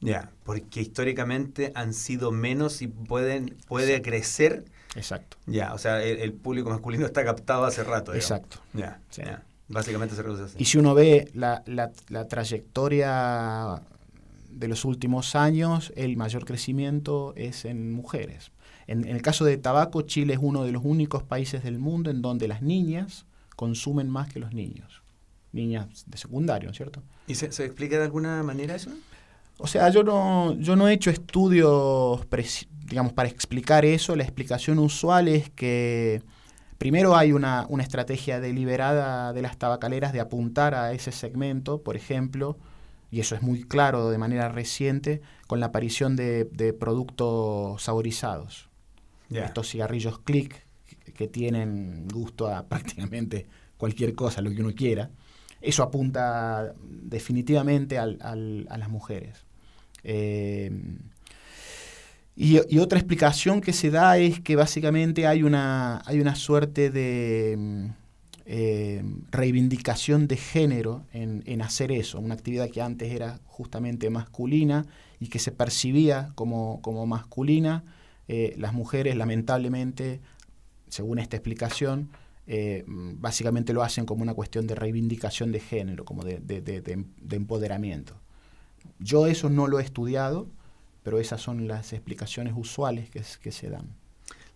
Ya, 0.00 0.30
porque 0.44 0.80
históricamente 0.80 1.72
han 1.74 1.92
sido 1.92 2.30
menos 2.30 2.82
y 2.82 2.86
pueden 2.86 3.56
puede 3.66 4.00
crecer. 4.00 4.64
Exacto. 4.94 5.36
Ya, 5.46 5.74
o 5.74 5.78
sea, 5.78 6.02
el, 6.02 6.32
público 6.32 6.70
masculino 6.70 7.04
está 7.04 7.24
captado 7.24 7.64
hace 7.64 7.82
rato. 7.82 8.14
Exacto. 8.14 8.58
Ya. 8.74 9.00
Básicamente 9.66 10.14
se 10.14 10.22
reduce 10.22 10.44
así. 10.44 10.56
Y 10.58 10.64
si 10.64 10.78
uno 10.78 10.94
ve 10.94 11.28
la, 11.34 11.62
la, 11.66 11.90
la 12.08 12.26
trayectoria 12.28 13.82
de 14.50 14.68
los 14.68 14.84
últimos 14.84 15.34
años, 15.34 15.92
el 15.96 16.16
mayor 16.16 16.44
crecimiento 16.44 17.34
es 17.36 17.64
en 17.64 17.92
mujeres. 17.92 18.50
En, 18.88 19.06
el 19.06 19.20
caso 19.20 19.44
de 19.44 19.58
tabaco, 19.58 20.02
Chile 20.02 20.32
es 20.32 20.40
uno 20.42 20.64
de 20.64 20.72
los 20.72 20.82
únicos 20.82 21.22
países 21.22 21.62
del 21.62 21.78
mundo 21.78 22.10
en 22.10 22.22
donde 22.22 22.48
las 22.48 22.62
niñas 22.62 23.26
consumen 23.54 24.08
más 24.08 24.32
que 24.32 24.40
los 24.40 24.54
niños. 24.54 25.02
Niñas 25.52 26.04
de 26.06 26.16
secundario, 26.16 26.72
¿cierto? 26.72 27.02
¿Y 27.26 27.34
se, 27.34 27.46
explica 27.46 27.98
de 27.98 28.04
alguna 28.04 28.42
manera 28.42 28.74
eso? 28.74 28.90
O 29.58 29.66
sea, 29.66 29.90
yo 29.90 30.02
no, 30.02 30.54
yo 30.54 30.74
no 30.74 30.88
he 30.88 30.94
hecho 30.94 31.10
estudios, 31.10 32.26
digamos, 32.86 33.12
para 33.12 33.28
explicar 33.28 33.84
eso. 33.84 34.16
La 34.16 34.22
explicación 34.22 34.78
usual 34.78 35.28
es 35.28 35.50
que 35.50 36.22
primero 36.78 37.14
hay 37.14 37.32
una, 37.32 37.66
una 37.68 37.82
estrategia 37.82 38.40
deliberada 38.40 39.34
de 39.34 39.42
las 39.42 39.58
tabacaleras 39.58 40.14
de 40.14 40.20
apuntar 40.20 40.74
a 40.74 40.92
ese 40.92 41.12
segmento, 41.12 41.82
por 41.82 41.94
ejemplo, 41.94 42.56
y 43.10 43.20
eso 43.20 43.34
es 43.34 43.42
muy 43.42 43.64
claro 43.64 44.08
de 44.08 44.16
manera 44.16 44.48
reciente, 44.48 45.20
con 45.46 45.60
la 45.60 45.66
aparición 45.66 46.16
de, 46.16 46.44
de 46.44 46.72
productos 46.72 47.82
saborizados 47.82 48.67
estos 49.30 49.68
cigarrillos 49.68 50.20
click 50.20 50.64
que 51.14 51.28
tienen 51.28 52.08
gusto 52.08 52.48
a 52.48 52.66
prácticamente 52.68 53.46
cualquier 53.76 54.14
cosa, 54.14 54.40
lo 54.40 54.50
que 54.50 54.60
uno 54.60 54.74
quiera. 54.74 55.10
Eso 55.60 55.82
apunta 55.82 56.74
definitivamente 56.88 57.98
al, 57.98 58.18
a 58.68 58.78
las 58.78 58.88
mujeres. 58.88 59.44
Eh, 60.04 60.70
y, 62.40 62.78
otra 62.78 63.00
explicación 63.00 63.60
que 63.60 63.72
se 63.72 63.90
da 63.90 64.16
es 64.16 64.38
que 64.38 64.54
básicamente 64.54 65.26
hay 65.26 65.42
una, 65.42 66.02
hay 66.06 66.20
una 66.20 66.36
suerte 66.36 66.88
de 66.88 67.90
eh, 68.46 69.02
reivindicación 69.32 70.28
de 70.28 70.36
género 70.36 71.04
en, 71.12 71.42
en, 71.46 71.62
hacer 71.62 71.90
eso, 71.90 72.20
una 72.20 72.34
actividad 72.34 72.70
que 72.70 72.80
antes 72.80 73.12
era 73.12 73.40
justamente 73.44 74.08
masculina 74.08 74.86
y 75.18 75.26
que 75.26 75.40
se 75.40 75.50
percibía 75.50 76.30
como, 76.36 76.80
como 76.80 77.06
masculina, 77.06 77.82
eh, 78.28 78.54
las 78.58 78.74
mujeres 78.74 79.16
lamentablemente, 79.16 80.20
según 80.88 81.18
esta 81.18 81.36
explicación, 81.36 82.10
eh, 82.46 82.84
básicamente 82.86 83.72
lo 83.72 83.82
hacen 83.82 84.06
como 84.06 84.22
una 84.22 84.34
cuestión 84.34 84.66
de 84.66 84.74
reivindicación 84.74 85.52
de 85.52 85.60
género, 85.60 86.04
como 86.04 86.22
de, 86.24 87.04
empoderamiento. 87.30 88.14
Yo 88.98 89.26
eso 89.26 89.50
no 89.50 89.66
lo 89.66 89.80
he 89.80 89.82
estudiado, 89.82 90.48
pero 91.02 91.18
esas 91.20 91.40
son 91.40 91.68
las 91.68 91.92
explicaciones 91.92 92.54
usuales 92.56 93.10
que, 93.10 93.22
que 93.42 93.52
se 93.52 93.68
dan. 93.68 93.88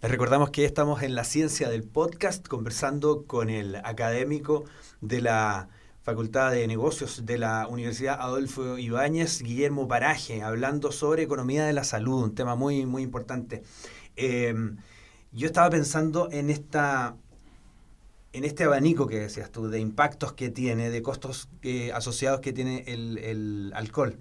Les 0.01 0.11
recordamos 0.11 0.51
que 0.51 0.65
estamos 0.65 1.03
en 1.03 1.15
la 1.15 1.25
ciencia 1.25 1.69
del 1.69 1.85
podcast 1.85 2.47
conversando 2.47 3.25
con 3.25 3.51
el 3.51 3.77
académico 3.77 4.65
de 5.01 5.21
la 5.21 5.69
Facultad 6.03 6.51
de 6.51 6.67
Negocios 6.67 7.25
de 7.27 7.39
la 7.39 7.69
Universidad 7.69 8.21
Adolfo 8.21 8.77
Ibáñez, 8.77 9.41
Guillermo 9.41 9.87
Paraje, 9.87 10.43
hablando 10.43 10.91
sobre 10.91 11.23
economía 11.23 11.65
de 11.65 11.73
la 11.73 11.85
salud, 11.85 12.25
un 12.25 12.35
tema 12.35 12.57
muy, 12.57 12.87
muy 12.87 13.05
importante. 13.05 13.63
Em, 14.17 14.79
yo 15.31 15.47
estaba 15.47 15.71
pensando 15.71 16.29
en 16.33 16.51
esta 16.51 17.17
en 18.33 18.45
este 18.45 18.65
abanico 18.65 19.07
que 19.07 19.21
decías 19.21 19.51
tú, 19.53 19.69
de 19.69 19.79
impactos 19.79 20.33
que 20.33 20.51
tiene, 20.51 20.91
de 20.91 21.03
costos 21.03 21.49
eh, 21.63 21.93
asociados 21.93 22.41
que 22.41 22.53
tiene 22.53 22.83
el, 22.89 23.19
el, 23.19 23.73
alcohol. 23.75 24.19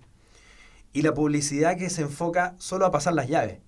Y 0.93 1.01
la 1.01 1.13
publicidad 1.13 1.77
que 1.77 1.89
se 1.89 2.01
enfoca 2.01 2.55
solo 2.59 2.85
a 2.85 2.91
pasar 2.91 3.13
las 3.13 3.29
llaves, 3.29 3.59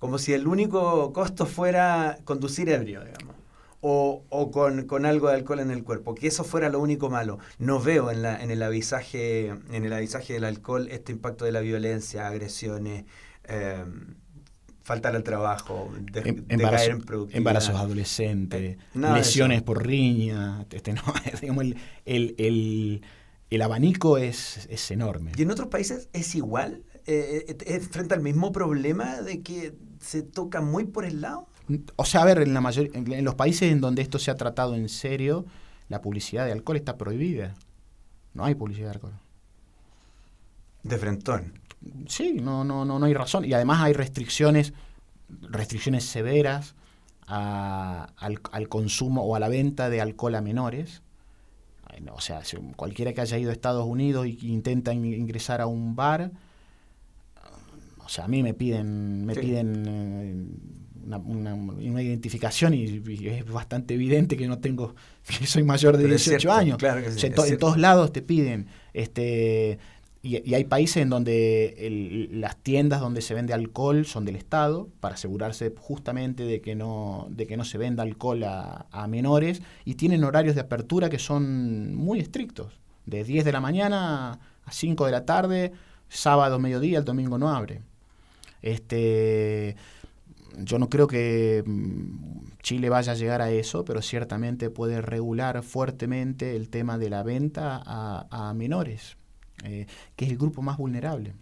como 0.00 0.18
si 0.18 0.32
el 0.32 0.48
único 0.48 1.12
costo 1.12 1.46
fuera 1.46 2.18
conducir 2.24 2.68
ebrio, 2.68 3.04
digamos 3.04 3.41
o, 3.82 4.24
o 4.28 4.50
con, 4.52 4.86
con, 4.86 5.04
algo 5.04 5.28
de 5.28 5.34
alcohol 5.34 5.58
en 5.58 5.72
el 5.72 5.82
cuerpo, 5.82 6.14
que 6.14 6.28
eso 6.28 6.44
fuera 6.44 6.68
lo 6.68 6.80
único 6.80 7.10
malo. 7.10 7.38
No 7.58 7.80
veo 7.80 8.10
en, 8.12 8.22
la, 8.22 8.42
en, 8.42 8.50
el, 8.52 8.62
avisaje, 8.62 9.48
en 9.48 9.84
el 9.84 9.92
avisaje 9.92 10.32
del 10.34 10.44
alcohol 10.44 10.88
este 10.90 11.10
impacto 11.10 11.44
de 11.44 11.52
la 11.52 11.60
violencia, 11.60 12.28
agresiones, 12.28 13.04
eh, 13.44 13.84
faltar 14.84 15.16
al 15.16 15.24
trabajo, 15.24 15.92
de, 16.12 16.20
em, 16.20 16.44
en 16.48 17.00
productividad. 17.00 17.36
Embarazos 17.36 17.74
adolescentes, 17.74 18.60
eh, 18.60 18.78
lesiones 18.94 19.62
por 19.62 19.84
riña, 19.84 20.64
este, 20.70 20.92
no, 20.92 21.02
digamos, 21.40 21.64
el, 21.64 21.76
el, 22.04 22.34
el, 22.38 23.02
el, 23.50 23.62
abanico 23.62 24.16
es, 24.16 24.68
es 24.70 24.90
enorme. 24.92 25.32
¿Y 25.36 25.42
en 25.42 25.50
otros 25.50 25.68
países 25.68 26.08
es 26.12 26.36
igual? 26.36 26.84
Eh, 27.06 27.46
eh, 27.48 27.56
¿Es 27.66 27.88
frente 27.88 28.14
al 28.14 28.20
mismo 28.20 28.52
problema 28.52 29.22
de 29.22 29.42
que 29.42 29.74
se 29.98 30.22
toca 30.22 30.60
muy 30.60 30.84
por 30.84 31.04
el 31.04 31.20
lado? 31.20 31.48
O 31.96 32.04
sea, 32.04 32.22
a 32.22 32.24
ver, 32.24 32.42
en, 32.42 32.54
la 32.54 32.60
mayor, 32.60 32.90
en 32.94 33.24
los 33.24 33.34
países 33.34 33.70
en 33.70 33.80
donde 33.80 34.02
esto 34.02 34.18
se 34.18 34.30
ha 34.30 34.36
tratado 34.36 34.74
en 34.74 34.88
serio, 34.88 35.46
la 35.88 36.00
publicidad 36.00 36.46
de 36.46 36.52
alcohol 36.52 36.76
está 36.76 36.96
prohibida. 36.96 37.54
No 38.34 38.44
hay 38.44 38.54
publicidad 38.54 38.88
de 38.88 38.94
alcohol. 38.94 39.20
De 40.82 40.98
frentón. 40.98 41.60
Sí, 42.06 42.34
no, 42.40 42.64
no, 42.64 42.84
no, 42.84 42.98
no 42.98 43.06
hay 43.06 43.14
razón. 43.14 43.44
Y 43.44 43.52
además 43.52 43.80
hay 43.82 43.92
restricciones, 43.92 44.72
restricciones 45.28 46.04
severas 46.04 46.74
al, 47.26 48.40
al, 48.50 48.68
consumo 48.68 49.22
o 49.24 49.36
a 49.36 49.40
la 49.40 49.48
venta 49.48 49.90
de 49.90 50.00
alcohol 50.00 50.34
a 50.34 50.40
menores. 50.40 51.02
O 52.12 52.20
sea, 52.20 52.42
cualquiera 52.76 53.12
que 53.12 53.20
haya 53.20 53.38
ido 53.38 53.50
a 53.50 53.52
Estados 53.52 53.86
Unidos 53.86 54.26
y 54.26 54.52
intenta 54.52 54.94
ingresar 54.94 55.60
a 55.60 55.66
un 55.66 55.94
bar, 55.94 56.32
o 57.98 58.08
sea, 58.08 58.24
a 58.24 58.28
mí 58.28 58.42
me 58.42 58.54
piden, 58.54 59.26
me 59.26 59.34
piden 59.34 60.81
eh, 61.10 61.16
una, 61.24 62.02
identificación 62.02 62.74
y, 62.74 63.02
es 63.26 63.50
bastante 63.50 63.94
evidente 63.94 64.36
que 64.36 64.46
no 64.46 64.58
tengo, 64.58 64.94
que 65.38 65.46
soy 65.46 65.62
mayor 65.62 65.96
de 65.96 66.06
18 66.06 66.52
años. 66.52 66.78
en, 66.82 67.58
todos 67.58 67.78
lados 67.78 68.12
te 68.12 68.22
piden. 68.22 68.66
este 68.92 69.78
y, 70.24 70.54
hay 70.54 70.64
países 70.64 70.98
en 70.98 71.08
donde 71.10 72.28
las 72.30 72.56
tiendas 72.56 73.00
donde 73.00 73.22
se 73.22 73.34
vende 73.34 73.52
alcohol 73.52 74.06
son 74.06 74.24
del 74.24 74.36
Estado 74.36 74.88
para 75.00 75.16
asegurarse 75.16 75.74
justamente 75.76 76.44
de 76.44 76.60
que 76.60 76.76
no, 76.76 77.26
de 77.28 77.48
que 77.48 77.56
no 77.56 77.64
se 77.64 77.76
venda 77.76 78.04
alcohol 78.04 78.44
a, 78.44 78.86
a 78.92 79.08
menores 79.08 79.62
y 79.84 79.96
tienen 79.96 80.22
horarios 80.22 80.54
de 80.54 80.60
apertura 80.60 81.10
que 81.10 81.18
son 81.18 81.94
muy 81.94 82.20
estrictos. 82.20 82.78
De 83.04 83.24
10 83.24 83.44
de 83.44 83.50
la 83.50 83.60
mañana 83.60 84.38
a 84.64 84.72
5 84.72 85.06
de 85.06 85.10
la 85.10 85.24
tarde, 85.24 85.72
sábado, 86.08 86.60
mediodía, 86.60 86.98
el 86.98 87.04
domingo 87.04 87.36
no 87.36 87.50
abre. 87.50 87.80
Este, 88.62 89.74
yo 90.58 90.78
no 90.78 90.88
creo 90.88 91.06
que 91.06 91.62
mm, 91.66 92.58
Chile 92.62 92.88
vaya 92.88 93.12
a 93.12 93.14
llegar 93.14 93.42
a 93.42 93.50
eso, 93.50 93.84
pero 93.84 94.02
ciertamente 94.02 94.70
puede 94.70 95.00
regular 95.00 95.62
fuertemente 95.62 96.56
el 96.56 96.68
tema 96.68 96.98
de 96.98 97.10
la 97.10 97.22
venta 97.22 97.82
a, 97.84 98.52
menores, 98.54 99.16
eh, 99.64 99.86
que 100.16 100.24
es 100.24 100.30
el 100.30 100.38
grupo 100.38 100.62
más 100.62 100.76
vulnerable. 100.76 101.34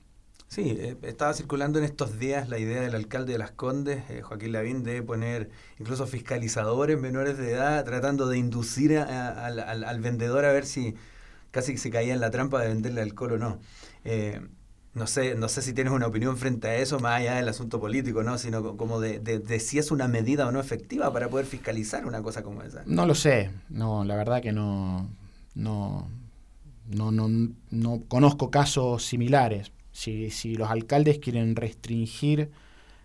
Sí, 0.49 0.77
eh, 0.81 0.97
estaba 1.03 1.33
circulando 1.33 1.79
en 1.79 1.85
estos 1.85 2.19
días 2.19 2.49
la 2.49 2.59
idea 2.59 2.81
del 2.81 2.97
alcalde 2.97 3.33
de 3.33 3.39
Las 3.39 3.53
Condes, 3.53 4.03
eh, 4.11 4.23
Joaquín 4.23 4.53
Lavín, 4.53 4.83
de 4.83 5.03
poner 5.03 5.51
incluso 5.79 6.07
fiscalizadores 6.07 6.99
menores 6.99 7.39
de 7.39 7.53
edad 7.53 7.85
tratando 7.85 8.27
de 8.29 8.39
inducir 8.39 8.99
al, 8.99 10.01
vendedor 10.01 10.45
a 10.45 10.53
ver 10.53 10.67
si 10.67 10.95
casi 11.53 11.77
se 11.77 11.91
caía 11.91 12.15
en 12.15 12.21
la 12.21 12.31
trampa 12.31 12.61
de 12.61 12.69
venderle 12.69 13.01
alcohol 13.03 13.33
o 13.33 13.39
no. 13.39 13.61
No 14.93 15.07
sé, 15.07 15.37
no 15.37 15.49
sé 15.49 15.63
si 15.63 15.73
tienes 15.73 15.93
una 15.93 16.09
opinión 16.09 16.37
frente 16.37 16.67
a 16.67 16.77
eso, 16.77 16.99
más 16.99 17.21
allá 17.21 17.37
del 17.37 17.49
asunto 17.49 17.79
político, 17.79 18.25
¿no? 18.25 18.39
Sino 18.39 18.77
como 18.77 19.01
de, 19.01 19.21
de, 19.21 19.61
si 19.61 19.79
es 19.79 19.93
una 19.93 20.09
medida 20.09 20.49
o 20.49 20.53
no 20.53 20.59
efectiva 20.59 21.13
para 21.13 21.29
poder 21.29 21.47
fiscalizar 21.47 22.07
una 22.07 22.23
cosa 22.23 22.43
como 22.43 22.63
esa. 22.63 22.83
No 22.87 23.07
lo 23.07 23.15
sé, 23.15 23.51
no, 23.69 24.05
la 24.05 24.17
verdad 24.17 24.43
que 24.43 24.51
no, 24.51 25.09
no, 25.55 26.09
no, 26.89 27.13
no, 27.13 27.29
no 27.71 28.03
conozco 28.09 28.51
casos 28.51 29.05
similares. 29.05 29.71
Si, 29.93 30.31
si 30.31 30.57
los 30.57 30.71
alcaldes 30.71 31.19
quieren 31.19 31.55
restringir, 31.55 32.51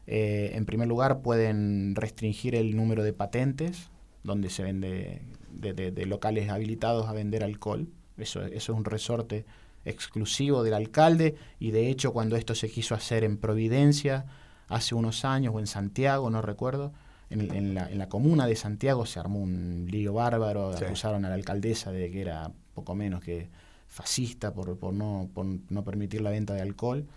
eh, 0.08 0.52
en 0.54 0.66
primer 0.66 0.88
lugar 0.88 1.22
pueden 1.22 1.96
restringir 1.96 2.56
el 2.56 2.76
número 2.76 3.04
de 3.04 3.14
patentes 3.14 3.90
donde 4.26 4.50
se 4.50 4.64
vende 4.64 5.22
de, 5.52 6.06
locales 6.06 6.50
habilitados 6.50 7.08
a 7.08 7.14
vender 7.14 7.44
alcohol. 7.44 7.88
Eso, 8.18 8.42
eso 8.42 8.74
es 8.74 8.78
un 8.78 8.86
resorte 8.86 9.46
exclusivo 9.86 10.64
del 10.64 10.74
alcalde 10.74 11.36
y 11.60 11.72
de 11.72 11.90
hecho 11.90 12.12
cuando 12.12 12.36
esto 12.36 12.56
se 12.56 12.70
quiso 12.70 12.96
hacer 12.96 13.24
en 13.24 13.38
Providencia 13.38 14.26
hace 14.68 14.96
unos 14.96 15.26
años 15.26 15.54
o 15.56 15.60
en 15.60 15.68
Santiago, 15.68 16.30
no 16.30 16.42
recuerdo, 16.42 16.92
en, 17.30 17.74
la, 17.74 17.90
en 17.90 17.98
la, 17.98 18.10
comuna 18.10 18.46
de 18.48 18.56
Santiago 18.56 19.06
se 19.06 19.20
armó 19.20 19.40
un 19.40 19.88
lío 19.90 20.14
bárbaro, 20.14 20.70
acusaron 20.70 21.26
a 21.26 21.30
la 21.30 21.36
alcaldesa 21.36 21.92
de 21.92 22.12
que 22.12 22.22
era 22.22 22.52
poco 22.74 22.96
menos 22.96 23.24
que 23.24 23.50
fascista 23.88 24.54
por, 24.54 24.78
por, 24.78 24.94
no, 24.94 25.30
por 25.34 25.46
no 25.46 25.84
permitir 25.84 26.22
la 26.22 26.30
venta 26.30 26.54
de 26.54 26.62
alcohol. 26.62 27.08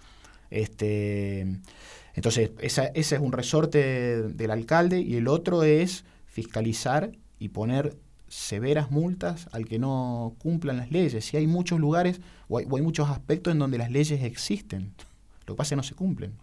Este, 0.51 1.47
entonces, 2.15 2.53
esa, 2.61 2.87
ese 2.87 3.17
es 3.17 3.21
un 3.21 3.33
resorte 3.33 4.23
del 4.23 4.51
alcalde 4.51 5.01
y 5.01 5.17
el 5.17 5.29
otro 5.29 5.63
es 5.63 6.05
fiscalizar 6.27 7.13
y 7.39 7.51
poner 7.51 7.97
severas 8.29 8.91
multas 8.91 9.49
al 9.53 9.67
que 9.67 9.79
no 9.79 10.35
cumplan 10.39 10.77
las 10.77 10.91
leyes. 10.91 11.25
Si 11.25 11.37
hay 11.37 11.47
muchos 11.47 11.81
lugares 11.81 12.21
o 12.49 12.59
hay, 12.59 12.67
o 12.71 12.77
hay 12.77 12.83
muchos 12.83 13.09
aspectos 13.09 13.53
en 13.53 13.59
donde 13.59 13.79
las 13.79 13.91
leyes 13.91 14.23
existen, 14.23 14.95
lo 15.47 15.55
que 15.55 15.59
pasa 15.59 15.69
es 15.69 15.71
que 15.71 15.77
no 15.77 15.83
se 15.83 15.95
cumplen. 15.95 16.35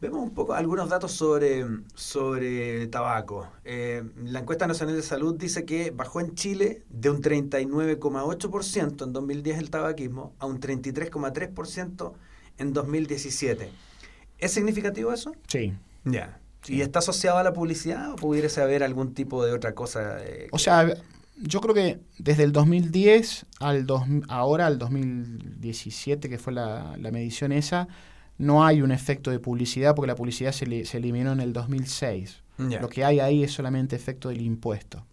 Vemos 0.00 0.22
un 0.22 0.30
poco 0.30 0.54
algunos 0.54 0.88
datos 0.88 1.10
sobre, 1.10 1.66
sobre 1.94 2.86
tabaco. 2.86 3.48
Eh, 3.64 4.04
la 4.26 4.38
encuesta 4.40 4.68
nacional 4.68 4.94
de 4.94 5.02
salud 5.02 5.34
dice 5.34 5.64
que 5.64 5.90
bajó 5.90 6.20
en 6.20 6.36
Chile 6.36 6.84
de 6.88 7.10
un 7.10 7.20
39,8% 7.20 9.04
en 9.04 9.12
2010 9.12 9.58
el 9.58 9.70
tabaquismo 9.70 10.34
a 10.38 10.46
un 10.46 10.60
33,3% 10.60 12.12
en 12.58 12.72
2017. 12.72 13.70
¿Es 14.38 14.52
significativo 14.52 15.12
eso? 15.12 15.32
Sí. 15.48 15.74
Ya. 16.04 16.40
¿Y 16.68 16.82
está 16.82 16.98
asociado 16.98 17.38
a 17.38 17.42
la 17.42 17.52
publicidad 17.52 18.12
o 18.12 18.16
pudiese 18.16 18.60
haber 18.60 18.82
algún 18.82 19.14
tipo 19.14 19.44
de 19.44 19.52
otra 19.52 19.74
cosa? 19.74 20.18
Eh, 20.20 20.48
o 20.52 20.58
sea, 20.58 20.94
yo 21.36 21.60
creo 21.60 21.74
que 21.74 22.00
desde 22.18 22.44
el 22.44 22.52
2010 22.52 23.46
al 23.60 23.86
dos, 23.86 24.02
ahora 24.28 24.66
al 24.66 24.78
2017, 24.78 26.28
que 26.28 26.38
fue 26.38 26.52
la, 26.52 26.96
la 26.98 27.10
medición 27.10 27.52
esa, 27.52 27.88
no 28.38 28.64
hay 28.64 28.82
un 28.82 28.92
efecto 28.92 29.30
de 29.30 29.40
publicidad 29.40 29.94
porque 29.94 30.06
la 30.06 30.14
publicidad 30.14 30.52
se, 30.52 30.84
se 30.84 30.96
eliminó 30.96 31.32
en 31.32 31.40
el 31.40 31.52
2006. 31.52 32.42
Lo 32.58 32.88
que 32.88 33.04
hay 33.04 33.20
ahí 33.20 33.44
es 33.44 33.52
solamente 33.52 33.94
efecto 33.94 34.30
del 34.30 34.40
impuesto, 34.40 35.06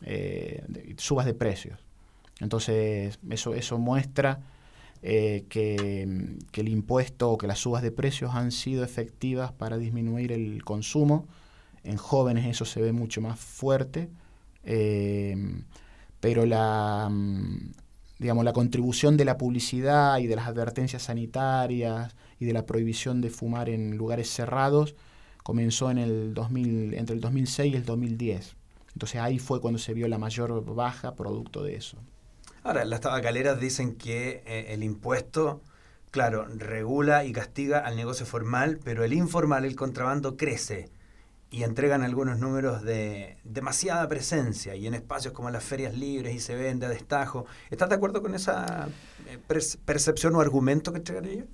eh, 0.00 0.64
subas 0.96 1.26
de 1.26 1.34
precios. 1.34 1.78
Entonces, 2.40 3.20
eso, 3.30 3.54
eso 3.54 3.78
muestra 3.78 4.40
eh, 5.02 5.46
que, 5.48 6.02
el 6.02 6.68
impuesto 6.68 7.30
o 7.30 7.38
que 7.38 7.48
las 7.48 7.58
subas 7.58 7.82
de 7.82 7.90
precios 7.90 8.34
han 8.34 8.52
sido 8.52 8.84
efectivas 8.84 9.52
para 9.52 9.76
disminuir 9.76 10.32
el 10.32 10.64
consumo. 10.64 11.26
En 11.84 11.96
jóvenes 11.96 12.46
eso 12.46 12.64
se 12.64 12.80
ve 12.80 12.92
mucho 12.92 13.20
más 13.20 13.38
fuerte, 13.40 14.10
eh, 14.62 15.36
pero 16.20 16.46
la, 16.46 17.08
mm, 17.10 17.72
digamos, 18.20 18.44
la 18.44 18.52
contribución 18.52 19.16
de 19.16 19.24
la 19.24 19.36
publicidad 19.38 20.18
y 20.18 20.28
de 20.28 20.36
las 20.36 20.46
advertencias 20.46 21.02
sanitarias 21.02 22.14
y 22.38 22.44
de 22.44 22.52
la 22.52 22.66
prohibición 22.66 23.20
de 23.20 23.30
fumar 23.30 23.68
en 23.68 23.96
lugares 23.96 24.30
cerrados 24.30 24.94
comenzó 25.42 25.90
en 25.90 25.98
el 25.98 26.34
2000, 26.34 26.94
entre 26.94 27.16
el 27.16 27.20
2006 27.20 27.72
y 27.72 27.76
el 27.76 27.84
2010. 27.84 28.56
Entonces 28.94 29.20
ahí 29.20 29.38
fue 29.38 29.60
cuando 29.60 29.78
se 29.78 29.94
vio 29.94 30.06
la 30.06 30.18
mayor 30.18 30.64
baja 30.74 31.16
producto 31.16 31.62
de 31.64 31.74
eso. 31.76 31.98
Ahora, 32.64 32.84
las 32.84 33.00
tabacaleras 33.00 33.58
dicen 33.58 33.96
que 33.96 34.42
eh, 34.46 34.66
el 34.68 34.84
impuesto, 34.84 35.62
claro, 36.10 36.46
regula 36.46 37.24
y 37.24 37.32
castiga 37.32 37.80
al 37.80 37.96
negocio 37.96 38.24
formal, 38.24 38.78
pero 38.84 39.02
el 39.02 39.12
informal, 39.12 39.64
el 39.64 39.74
contrabando, 39.74 40.36
crece 40.36 40.88
y 41.50 41.64
entregan 41.64 42.02
algunos 42.02 42.38
números 42.38 42.82
de 42.82 43.36
demasiada 43.44 44.08
presencia 44.08 44.74
y 44.74 44.86
en 44.86 44.94
espacios 44.94 45.34
como 45.34 45.50
las 45.50 45.62
ferias 45.62 45.96
libres 45.96 46.34
y 46.34 46.38
se 46.38 46.54
vende 46.54 46.86
a 46.86 46.88
destajo. 46.88 47.46
¿Estás 47.70 47.90
de 47.90 47.96
acuerdo 47.96 48.22
con 48.22 48.34
esa 48.34 48.88
eh, 49.28 49.38
percepción 49.84 50.34
o 50.36 50.40
argumento 50.40 50.92
que 50.92 50.98
entregan 50.98 51.26
ellos? 51.26 51.46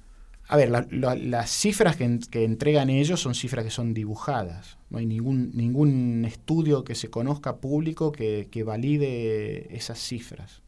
A 0.47 0.57
ver, 0.57 0.71
las 0.71 1.51
cifras 1.51 1.97
que, 1.97 2.45
entregan 2.45 2.89
ellos 2.89 3.21
son 3.21 3.35
cifras 3.35 3.65
que 3.65 3.71
son 3.71 3.93
dibujadas. 3.93 4.79
No 4.89 4.99
hay 4.99 5.05
ningún, 5.05 5.51
ningún 5.55 6.25
estudio 6.25 6.85
que 6.85 6.95
se 6.95 7.11
conozca 7.11 7.57
público 7.57 8.13
que, 8.13 8.49
que 8.51 8.63
valide 8.63 9.77
esas 9.77 9.99
cifras. 9.99 10.63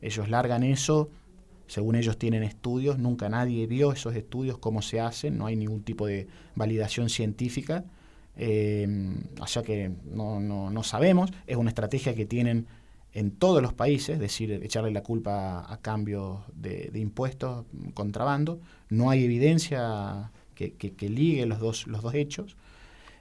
Ellos 0.00 0.28
largan 0.28 0.62
eso, 0.62 1.10
según 1.66 1.96
ellos 1.96 2.18
tienen 2.18 2.42
estudios, 2.42 2.98
nunca 2.98 3.28
nadie 3.28 3.66
vio 3.66 3.92
esos 3.92 4.14
estudios, 4.14 4.58
cómo 4.58 4.82
se 4.82 5.00
hacen, 5.00 5.38
no 5.38 5.46
hay 5.46 5.56
ningún 5.56 5.82
tipo 5.82 6.06
de 6.06 6.28
validación 6.54 7.08
científica 7.08 7.84
eh, 8.36 8.86
o 9.40 9.46
sea 9.46 9.62
que 9.62 9.90
no, 10.04 10.40
no, 10.40 10.70
no, 10.70 10.82
sabemos, 10.82 11.32
es 11.46 11.56
una 11.56 11.70
estrategia 11.70 12.14
que 12.14 12.26
tienen 12.26 12.66
en 13.12 13.30
todos 13.30 13.62
los 13.62 13.72
países, 13.72 14.16
es 14.16 14.20
decir, 14.20 14.52
echarle 14.52 14.90
la 14.90 15.02
culpa 15.02 15.64
a, 15.72 15.78
cambio 15.80 16.44
de, 16.54 16.90
impuestos, 16.94 17.64
contrabando. 17.94 18.60
No 18.90 19.08
hay 19.08 19.24
evidencia 19.24 20.32
que, 20.54 20.74
que, 20.74 21.08
ligue 21.08 21.46
los 21.46 21.58
dos, 21.60 21.86
los 21.86 22.02
dos 22.02 22.14
hechos. 22.14 22.56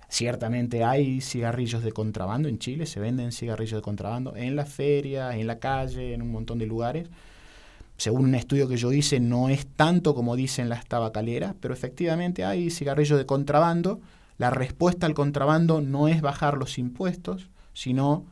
Ciertamente 0.08 0.84
hay 0.84 1.22
cigarrillos 1.22 1.84
de 1.84 1.92
contrabando 1.92 2.48
en 2.48 2.60
Chile, 2.60 2.86
se 2.86 3.00
venden 3.00 3.32
cigarrillos 3.32 3.80
de 3.80 3.82
contrabando 3.82 4.36
en 4.36 4.56
las 4.56 4.70
ferias, 4.70 5.36
en 5.36 5.48
la 5.48 5.60
calle, 5.60 6.14
en 6.14 6.22
un 6.22 6.32
montón 6.32 6.60
de 6.60 6.66
lugares. 6.66 7.10
Según 7.98 8.26
un 8.26 8.36
estudio 8.36 8.68
que 8.68 8.78
yo 8.78 8.92
hice, 8.92 9.20
no 9.20 9.50
es 9.50 9.66
tanto 9.66 10.16
como 10.16 10.36
dicen 10.36 10.70
las 10.70 10.86
tabacaleras, 10.86 11.56
pero 11.60 11.74
efectivamente 11.74 12.44
hay 12.44 12.70
cigarrillos 12.70 13.18
de 13.18 13.26
contrabando 13.26 14.02
la 14.38 14.50
respuesta 14.50 15.06
al 15.06 15.14
contrabando 15.14 15.82
no 15.82 16.08
es 16.08 16.22
bajar 16.22 16.58
los 16.58 16.78
impuestos, 16.78 17.50
sino 17.74 18.26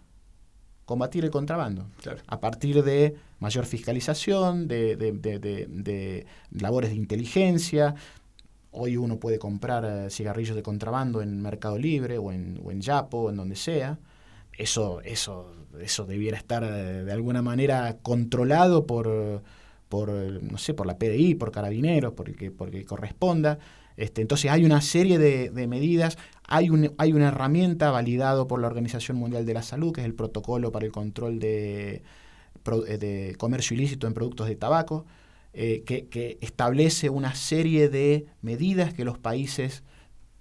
combatir 0.85 1.23
el 1.23 1.31
contrabando. 1.31 1.85
A 2.27 2.39
partir 2.39 2.83
de 2.83 3.15
mayor 3.39 3.65
fiscalización, 3.65 4.67
de, 4.67 6.25
labores 6.51 6.89
de 6.89 6.95
inteligencia. 6.97 7.95
Hoy 8.73 8.97
uno 8.97 9.17
puede 9.19 9.39
comprar 9.39 9.85
eh, 9.85 10.09
cigarrillos 10.09 10.55
de 10.55 10.63
contrabando 10.63 11.21
en 11.21 11.41
Mercado 11.41 11.77
Libre 11.77 12.17
o 12.17 12.31
en, 12.31 12.59
o 12.63 12.71
en 12.71 12.81
Yapo, 12.81 13.29
en 13.29 13.37
donde 13.37 13.55
sea. 13.55 13.99
Eso, 14.57 15.01
eso, 15.01 15.53
eso 15.81 16.05
debiera 16.05 16.37
estar 16.37 16.63
eh, 16.63 17.03
de 17.03 17.11
alguna 17.11 17.41
manera 17.41 17.97
controlado 18.01 18.85
por, 18.85 19.43
por, 19.89 20.09
no 20.09 20.57
sé, 20.57 20.73
por 20.73 20.87
la 20.87 20.97
PDI, 20.97 21.35
por 21.35 21.51
carabineros, 21.51 22.13
porque, 22.13 22.51
porque 22.51 22.83
corresponda. 22.85 23.59
Este, 23.95 24.21
entonces 24.21 24.49
hay 24.49 24.65
una 24.65 24.81
serie 24.81 25.19
de, 25.19 25.67
medidas, 25.67 26.17
hay, 26.47 26.69
hay, 26.97 27.13
una 27.13 27.27
herramienta 27.27 27.91
validado 27.91 28.47
por 28.47 28.59
la 28.59 28.67
Organización 28.67 29.17
Mundial 29.17 29.45
de 29.45 29.53
la 29.53 29.61
Salud, 29.61 29.93
que 29.93 30.01
es 30.01 30.05
el 30.05 30.15
protocolo 30.15 30.71
para 30.71 30.85
el 30.85 30.91
control 30.91 31.39
de, 31.39 32.01
de 32.65 33.35
comercio 33.37 33.75
ilícito 33.75 34.07
en 34.07 34.13
productos 34.13 34.47
de 34.47 34.55
tabaco, 34.55 35.05
eh, 35.55 35.83
que, 35.85 36.39
establece 36.41 37.11
una 37.11 37.35
serie 37.35 37.87
de 37.87 38.25
medidas 38.41 38.93
que 38.93 39.05
los 39.05 39.19
países 39.19 39.83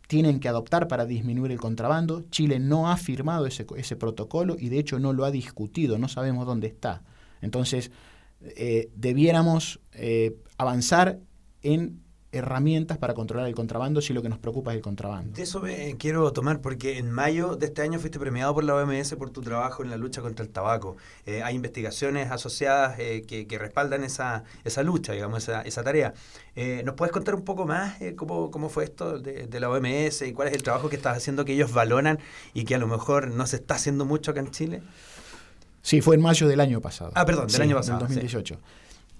tienen 0.08 0.40
que 0.40 0.48
adoptar 0.48 0.88
para 0.88 1.04
disminuir 1.04 1.52
el 1.52 1.60
contrabando. 1.60 2.22
Chile 2.30 2.58
no 2.58 2.90
ha 2.90 2.96
firmado 2.96 3.46
ese, 3.46 3.96
protocolo 3.96 4.56
y 4.58 4.70
de 4.70 4.78
hecho 4.78 4.98
no 4.98 5.12
lo 5.12 5.26
ha 5.26 5.30
discutido, 5.30 5.98
no 5.98 6.08
sabemos 6.08 6.46
dónde 6.46 6.66
está. 6.68 7.02
Entonces, 7.42 7.90
eh, 8.40 8.88
debiéramos 8.96 9.80
eh, 9.92 10.36
avanzar 10.56 11.18
en 11.62 12.00
herramientas 12.32 12.96
para 12.96 13.12
controlar 13.12 13.46
el 13.46 13.54
contrabando 13.54 14.00
si 14.00 14.14
lo 14.14 14.22
que 14.22 14.30
nos 14.30 14.38
preocupa 14.38 14.72
es 14.72 14.76
el 14.76 14.82
contrabando. 14.82 15.36
De 15.36 15.42
eso 15.42 15.60
me 15.60 15.96
quiero 15.98 16.32
tomar 16.32 16.60
porque 16.62 16.96
en 16.98 17.10
mayo 17.10 17.56
de 17.56 17.66
este 17.66 17.82
año 17.82 17.98
fuiste 17.98 18.18
premiado 18.18 18.54
por 18.54 18.64
la 18.64 18.74
OMS 18.74 19.14
por 19.16 19.30
tu 19.30 19.42
trabajo 19.42 19.82
en 19.82 19.90
la 19.90 19.98
lucha 19.98 20.22
contra 20.22 20.42
el 20.42 20.50
tabaco. 20.50 20.96
Eh, 21.26 21.42
hay 21.42 21.54
investigaciones 21.54 22.30
asociadas 22.30 22.98
eh, 22.98 23.24
que, 23.26 23.58
respaldan 23.58 24.02
esa, 24.02 24.44
esa 24.64 24.82
lucha, 24.82 25.12
digamos, 25.12 25.42
esa, 25.42 25.60
esa 25.62 25.84
tarea. 25.84 26.14
Eh, 26.56 26.82
¿Nos 26.86 26.94
puedes 26.94 27.12
contar 27.12 27.34
un 27.34 27.42
poco 27.42 27.66
más 27.66 27.98
cómo, 28.16 28.50
cómo 28.50 28.70
fue 28.70 28.84
esto 28.84 29.18
de, 29.18 29.60
la 29.60 29.68
OMS 29.68 30.22
y 30.22 30.32
cuál 30.32 30.48
es 30.48 30.54
el 30.54 30.62
trabajo 30.62 30.88
que 30.88 30.96
estás 30.96 31.16
haciendo 31.16 31.44
que 31.44 31.52
ellos 31.52 31.72
valoran 31.72 32.18
y 32.54 32.64
que 32.64 32.74
a 32.74 32.78
lo 32.78 32.88
mejor 32.88 33.28
no 33.28 33.46
se 33.46 33.56
está 33.56 33.74
haciendo 33.74 34.06
mucho 34.06 34.30
acá 34.30 34.40
en 34.40 34.50
Chile? 34.50 34.82
Sí, 35.82 36.00
fue 36.00 36.16
en 36.16 36.22
mayo 36.22 36.48
del 36.48 36.60
año 36.60 36.80
pasado. 36.80 37.12
Ah, 37.14 37.26
perdón, 37.26 37.48
del 37.48 37.60
año 37.60 37.76
pasado. 37.76 37.98
Del 37.98 38.08
2018. 38.08 38.58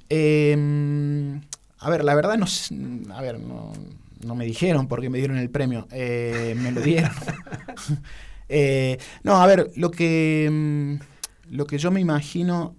Eh, 0.09 1.41
a 1.83 1.91
ver, 1.91 2.05
la 2.05 2.15
verdad 2.15 2.39
no, 2.39 2.47
a 3.13 3.21
ver, 3.21 3.41
no, 3.41 4.35
me 4.37 4.45
dijeron 4.45 4.87
por 4.87 5.01
qué 5.01 5.11
me 5.11 5.19
dieron 5.19 5.37
el 5.37 5.51
premio, 5.51 5.89
eh, 5.91 6.55
me 6.57 6.73
lo 6.73 6.81
dieron. 6.81 7.11
Eh, 8.55 8.99
no, 9.23 9.37
a 9.37 9.47
ver, 9.47 9.71
lo 9.77 9.91
que, 9.91 10.47
mm, 10.51 11.55
lo 11.55 11.67
que 11.67 11.79
yo 11.79 11.91
me 11.91 12.01
imagino, 12.01 12.77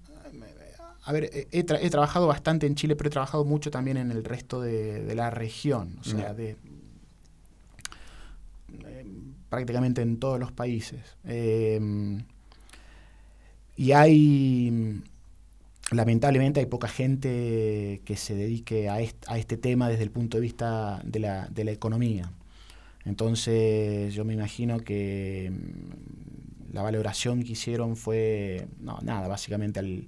a 1.04 1.12
ver, 1.12 1.32
he, 1.52 1.64
trabajado 1.64 2.28
bastante 2.28 2.68
en 2.68 2.76
Chile, 2.76 2.96
pero 2.96 3.08
he 3.08 3.12
trabajado 3.12 3.44
mucho 3.44 3.72
también 3.72 3.98
en 3.98 4.12
el 4.12 4.24
resto 4.24 4.62
de, 4.62 5.16
la 5.16 5.32
región, 5.32 5.98
o 6.00 6.04
sea, 6.04 6.36
de 6.36 6.58
eh, 8.86 9.08
prácticamente 9.50 10.04
en 10.04 10.20
todos 10.20 10.40
los 10.40 10.52
países. 10.52 11.02
y 13.76 13.92
hay 13.94 15.02
lamentablemente 15.92 16.60
hay 16.60 16.66
poca 16.66 16.88
gente 16.88 18.02
que 18.06 18.16
se 18.16 18.36
dedique 18.36 18.90
a 18.90 19.02
este, 19.02 19.58
tema 19.58 19.90
desde 19.90 20.04
el 20.04 20.12
punto 20.12 20.38
de 20.38 20.42
vista 20.42 21.02
de 21.04 21.20
la, 21.20 21.48
de 21.48 21.64
la 21.64 21.72
economía. 21.72 22.32
Entonces 23.06 24.14
yo 24.14 24.24
me 24.26 24.34
imagino 24.34 24.80
que 24.80 25.52
mm, 25.52 26.74
la 26.74 26.82
valoración 26.82 27.44
que 27.44 27.52
hicieron 27.52 27.96
fue, 27.98 28.68
no, 28.80 28.98
nada, 29.02 29.28
básicamente 29.28 29.80
al, 29.80 30.08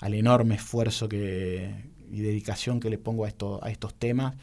al 0.00 0.14
enorme 0.14 0.54
esfuerzo 0.54 1.08
que, 1.08 1.74
y 2.10 2.20
dedicación 2.20 2.80
que 2.80 2.90
le 2.90 2.98
pongo 2.98 3.24
a, 3.24 3.28
esto, 3.28 3.62
a 3.62 3.70
estos 3.70 3.94
temas. 3.94 4.34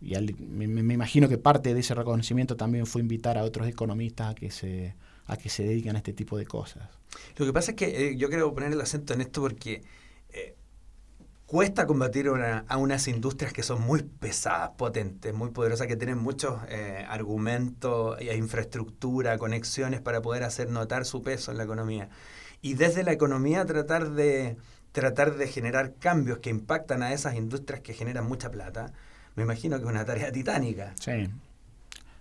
Y 0.00 0.14
me, 0.16 0.94
imagino 0.94 1.28
que 1.28 1.38
parte 1.38 1.72
de 1.72 1.80
ese 1.80 1.94
reconocimiento 1.94 2.56
también 2.56 2.86
fue 2.86 3.00
invitar 3.00 3.38
a 3.38 3.42
otros 3.42 3.66
economistas 3.66 4.32
a 4.32 4.34
que 4.34 4.50
se, 4.50 4.94
a 5.26 5.36
que 5.36 5.48
se 5.48 5.64
dediquen 5.64 5.96
a 5.96 5.98
este 5.98 6.12
tipo 6.12 6.36
de 6.36 6.44
cosas. 6.44 6.88
Lo 7.36 7.46
que 7.46 7.52
pasa 7.52 7.72
es 7.72 7.76
que 7.76 8.08
eh, 8.08 8.16
yo 8.16 8.28
quiero 8.28 8.52
poner 8.52 8.72
el 8.72 8.80
acento 8.80 9.14
en 9.14 9.22
esto 9.22 9.40
porque 9.40 9.82
cuesta 11.46 11.86
combatir 11.86 12.28
a 12.28 12.76
unas 12.76 13.06
industrias 13.08 13.52
que 13.52 13.62
son 13.62 13.82
muy 13.82 14.02
pesadas, 14.02 14.70
potentes, 14.76 15.34
muy 15.34 15.50
poderosas, 15.50 15.86
que 15.86 15.96
tienen 15.96 16.18
muchos 16.18 16.60
eh, 16.68 17.04
argumentos 17.08 18.18
e 18.20 18.36
infraestructura, 18.36 19.38
conexiones 19.38 20.00
para 20.00 20.22
poder 20.22 20.42
hacer 20.42 20.70
notar 20.70 21.04
su 21.04 21.22
peso 21.22 21.50
en 21.50 21.58
la 21.58 21.64
economía. 21.64 22.08
Y 22.62 22.74
desde 22.74 23.04
la 23.04 23.12
economía 23.12 23.64
tratar 23.66 24.10
de 24.10 24.56
tratar 24.92 25.36
de 25.36 25.48
generar 25.48 25.94
cambios 25.98 26.38
que 26.38 26.50
impactan 26.50 27.02
a 27.02 27.12
esas 27.12 27.34
industrias 27.34 27.80
que 27.80 27.94
generan 27.94 28.26
mucha 28.26 28.50
plata, 28.50 28.92
me 29.34 29.42
imagino 29.42 29.76
que 29.76 29.82
es 29.82 29.90
una 29.90 30.04
tarea 30.04 30.30
titánica. 30.30 30.94
Sí. 31.00 31.28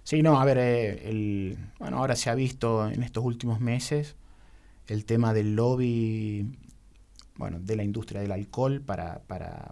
Sí, 0.03 0.21
no, 0.21 0.41
a 0.41 0.43
ver, 0.43 0.57
eh, 0.57 1.09
el, 1.09 1.57
bueno, 1.79 1.99
ahora 1.99 2.15
se 2.15 2.29
ha 2.29 2.35
visto 2.35 2.89
en 2.89 3.03
estos 3.03 3.23
últimos 3.23 3.61
meses 3.61 4.15
el 4.87 5.05
tema 5.05 5.33
del 5.33 5.55
lobby, 5.55 6.57
bueno, 7.35 7.59
de 7.59 7.75
la 7.75 7.83
industria 7.83 8.21
del 8.21 8.31
alcohol 8.31 8.81
para, 8.81 9.21
para 9.27 9.71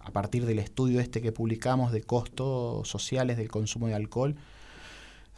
a 0.00 0.10
partir 0.10 0.46
del 0.46 0.58
estudio 0.58 1.00
este 1.00 1.22
que 1.22 1.32
publicamos 1.32 1.92
de 1.92 2.02
costos 2.02 2.88
sociales 2.88 3.36
del 3.36 3.48
consumo 3.48 3.86
de 3.86 3.94
alcohol, 3.94 4.36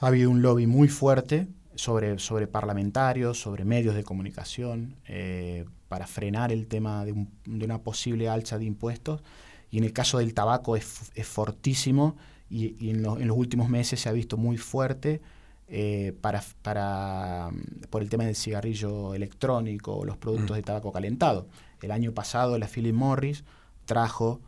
ha 0.01 0.09
habido 0.09 0.31
un 0.31 0.43
lobby 0.43 0.67
muy 0.67 0.89
fuerte 0.89 1.49
sobre, 1.75 2.19
sobre 2.19 2.47
parlamentarios, 2.47 3.41
sobre 3.41 3.65
medios 3.65 3.95
de 3.95 4.05
comunicación, 4.05 4.97
eh, 5.07 5.65
para 5.89 6.07
frenar 6.07 6.51
el 6.51 6.67
tema 6.67 7.05
de, 7.05 7.15
una 7.47 7.79
posible 7.79 8.29
alza 8.29 8.59
de 8.59 8.65
impuestos. 8.65 9.23
Y 9.71 9.79
en 9.79 9.85
el 9.85 9.93
caso 9.93 10.19
del 10.19 10.35
tabaco 10.35 10.77
es, 10.77 10.85
fortísimo 11.25 12.17
y, 12.49 12.91
en, 12.91 13.03
los 13.03 13.37
últimos 13.37 13.69
meses 13.69 14.01
se 14.01 14.09
ha 14.09 14.13
visto 14.13 14.37
muy 14.37 14.57
fuerte 14.57 15.21
eh, 15.69 16.15
para, 16.21 16.43
para, 16.63 17.51
por 17.91 18.03
el 18.03 18.09
tema 18.09 18.25
del 18.25 18.37
cigarrillo 18.37 19.15
electrónico, 19.15 20.05
los 20.05 20.17
productos 20.17 20.53
mm. 20.53 20.55
de 20.55 20.63
tabaco 20.63 20.93
calentado. 20.93 21.49
El 21.81 21.91
año 21.91 22.13
pasado 22.13 22.59
la 22.59 22.69
Philip 22.69 22.95
Morris 22.95 23.45
trajo 23.85 24.41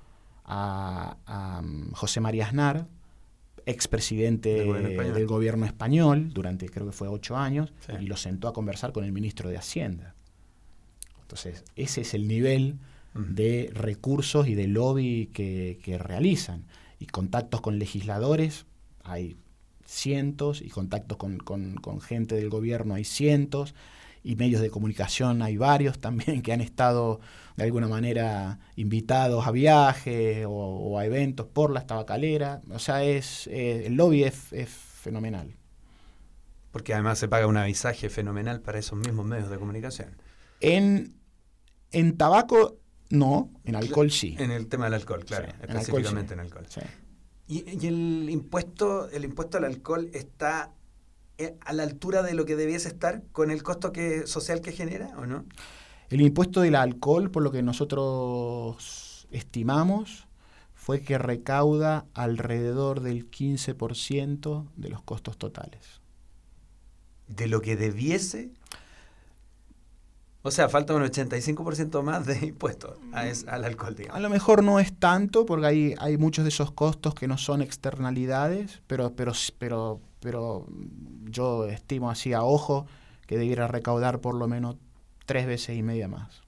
a, 0.44 1.16
um, 1.61 1.90
José 1.92 2.20
María 2.20 2.46
Aznar, 2.46 2.87
expresidente 3.66 4.64
del 4.64 5.26
gobierno 5.26 5.66
español, 5.66 6.33
durante 6.33 6.68
creo 6.68 6.87
que 6.87 6.92
fue 6.92 7.09
ocho 7.09 7.37
años, 7.37 7.72
y 8.00 8.07
lo 8.07 8.16
sentó 8.16 8.46
a 8.46 8.52
conversar 8.52 8.92
con 8.92 9.05
el 9.05 9.12
ministro 9.12 9.50
de 9.50 9.59
Hacienda. 9.59 10.14
Entonces, 11.22 11.64
ese 11.74 12.02
es 12.02 12.14
el 12.14 12.29
nivel 12.29 12.79
de 13.14 13.70
recursos 13.72 14.46
y 14.46 14.55
de 14.55 14.68
lobby 14.68 15.31
que, 15.33 15.98
realizan. 15.98 16.64
Y 16.98 17.07
contactos 17.07 17.61
con 17.61 17.79
legisladores, 17.79 18.66
hay 19.02 19.37
cientos, 19.87 20.61
y 20.62 20.68
contactos 20.68 21.16
con, 21.16 21.38
con, 21.38 22.01
gente 22.01 22.35
del 22.35 22.51
gobierno 22.51 22.94
hay 22.94 23.05
cientos, 23.05 23.75
y 24.22 24.35
medios 24.35 24.61
de 24.61 24.70
comunicación 24.70 25.40
hay 25.40 25.57
varios 25.57 25.99
también 26.01 26.42
que 26.42 26.53
han 26.53 26.61
estado 26.61 27.20
de 27.57 27.64
alguna 27.64 27.88
manera 27.88 28.59
invitados 28.75 29.46
a 29.46 29.51
viajes 29.53 30.44
o, 30.49 30.99
a 30.99 31.07
eventos 31.07 31.46
por 31.46 31.70
las 31.70 31.87
tabacaleras. 31.87 32.61
O 32.70 32.79
sea, 32.79 33.05
es, 33.05 33.46
eh, 33.46 33.87
el 33.87 33.94
lobby 33.94 34.25
es, 34.25 34.53
es 34.53 34.68
fenomenal. 34.68 35.57
Porque 36.72 36.92
además 36.92 37.18
se 37.18 37.29
paga 37.29 37.46
un 37.46 37.57
avisaje 37.57 38.11
fenomenal 38.11 38.61
para 38.61 38.79
esos 38.79 38.99
mismos 38.99 39.25
medios 39.25 39.49
de 39.49 39.59
comunicación. 39.59 40.16
En, 40.61 41.14
en 41.92 42.16
tabaco, 42.16 42.79
no, 43.09 43.51
en 43.64 43.77
alcohol 43.77 44.11
sí. 44.11 44.37
En 44.38 44.51
el 44.51 44.66
tema 44.66 44.85
del 44.85 44.94
alcohol, 44.94 45.25
claro, 45.25 45.49
específicamente 45.62 46.35
en 46.35 46.40
alcohol. 46.40 46.66
¿Y, 47.48 47.87
el 47.87 48.28
impuesto 48.28 49.09
el 49.11 49.24
impuesto 49.24 49.59
al 49.59 49.64
alcohol 49.64 50.11
está 50.12 50.72
eh, 51.38 51.56
a 51.61 51.72
la 51.72 51.85
altura 51.85 52.22
de 52.22 52.35
lo 52.35 52.44
que 52.44 52.56
debiese 52.56 52.88
estar 52.88 53.22
con 53.32 53.50
el 53.50 53.62
costo 53.62 53.92
que, 53.92 54.26
social 54.26 54.61
que 54.61 54.72
genera 54.72 55.14
o 55.16 55.26
no? 55.26 55.44
El 56.09 56.20
impuesto 56.20 56.61
del 56.61 56.76
alcohol, 56.76 57.30
por 57.30 57.42
lo 57.42 57.50
que 57.50 57.62
nosotros 57.62 59.26
estimamos, 59.30 60.26
fue 60.74 61.00
que 61.00 61.18
recauda 61.18 62.06
alrededor 62.14 63.00
del 63.00 63.28
15% 63.28 64.68
de 64.76 64.88
los 64.88 65.02
costos 65.02 65.37
totales. 65.37 66.00
¿De 67.26 67.48
lo 67.48 67.61
que 67.61 67.74
debiese? 67.74 68.52
O 70.46 70.52
sea, 70.52 70.68
falta 70.68 70.94
un 70.94 71.02
85% 71.02 72.04
más 72.04 72.24
de 72.24 72.38
impuestos 72.46 72.96
al 73.12 73.64
alcohol, 73.64 73.96
digamos. 73.96 74.16
A 74.16 74.20
lo 74.20 74.30
mejor 74.30 74.62
no 74.62 74.78
es 74.78 74.96
tanto, 74.96 75.44
porque 75.44 75.66
hay, 75.66 75.94
hay 75.98 76.18
muchos 76.18 76.44
de 76.44 76.50
esos 76.50 76.70
costos 76.70 77.16
que 77.16 77.26
no 77.26 77.37
son 77.37 77.62
externalidades, 77.62 78.80
pero, 78.87 79.12
pero, 79.16 79.32
pero, 79.59 80.00
pero 80.20 80.68
yo 81.24 81.66
estimo 81.66 82.12
así 82.12 82.32
a 82.32 82.44
ojo 82.44 82.87
que 83.26 83.37
debiera 83.37 83.66
recaudar 83.66 84.20
por 84.20 84.37
lo 84.37 84.46
menos 84.46 84.76
tres 85.24 85.48
veces 85.48 85.76
y 85.76 85.82
media 85.82 86.06
más. 86.06 86.42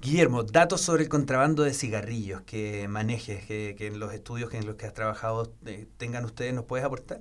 Guillermo, 0.00 0.42
datos 0.42 0.80
sobre 0.80 1.02
el 1.02 1.10
contrabando 1.10 1.64
de 1.64 1.74
cigarrillos 1.74 2.40
que 2.40 2.88
manejes, 2.88 3.44
que, 3.44 3.76
en 3.80 4.00
los 4.00 4.14
estudios 4.14 4.54
en 4.54 4.64
los 4.64 4.76
que 4.76 4.86
has 4.86 4.94
trabajado 4.94 5.52
eh, 5.66 5.86
tengan 5.98 6.24
ustedes, 6.24 6.54
¿nos 6.54 6.64
puedes 6.64 6.86
aportar? 6.86 7.20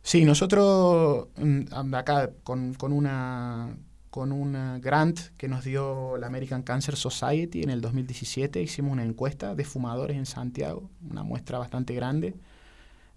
Sí, 0.00 0.24
nosotros 0.24 1.28
mm, 1.36 1.94
acá 1.94 2.30
con, 2.44 2.72
con 2.72 2.94
una 2.94 3.76
con 4.14 4.30
un 4.30 4.80
grant 4.80 5.18
que 5.36 5.48
nos 5.48 5.64
dio 5.64 6.16
la 6.18 6.28
American 6.28 6.62
Cancer 6.62 6.94
Society 6.94 7.64
en 7.64 7.70
el 7.70 7.80
2017. 7.80 8.62
Hicimos 8.62 8.92
una 8.92 9.02
encuesta 9.02 9.56
de 9.56 9.64
fumadores 9.64 10.16
en 10.16 10.24
Santiago, 10.24 10.88
una 11.10 11.24
muestra 11.24 11.58
bastante 11.58 11.96
grande, 11.96 12.36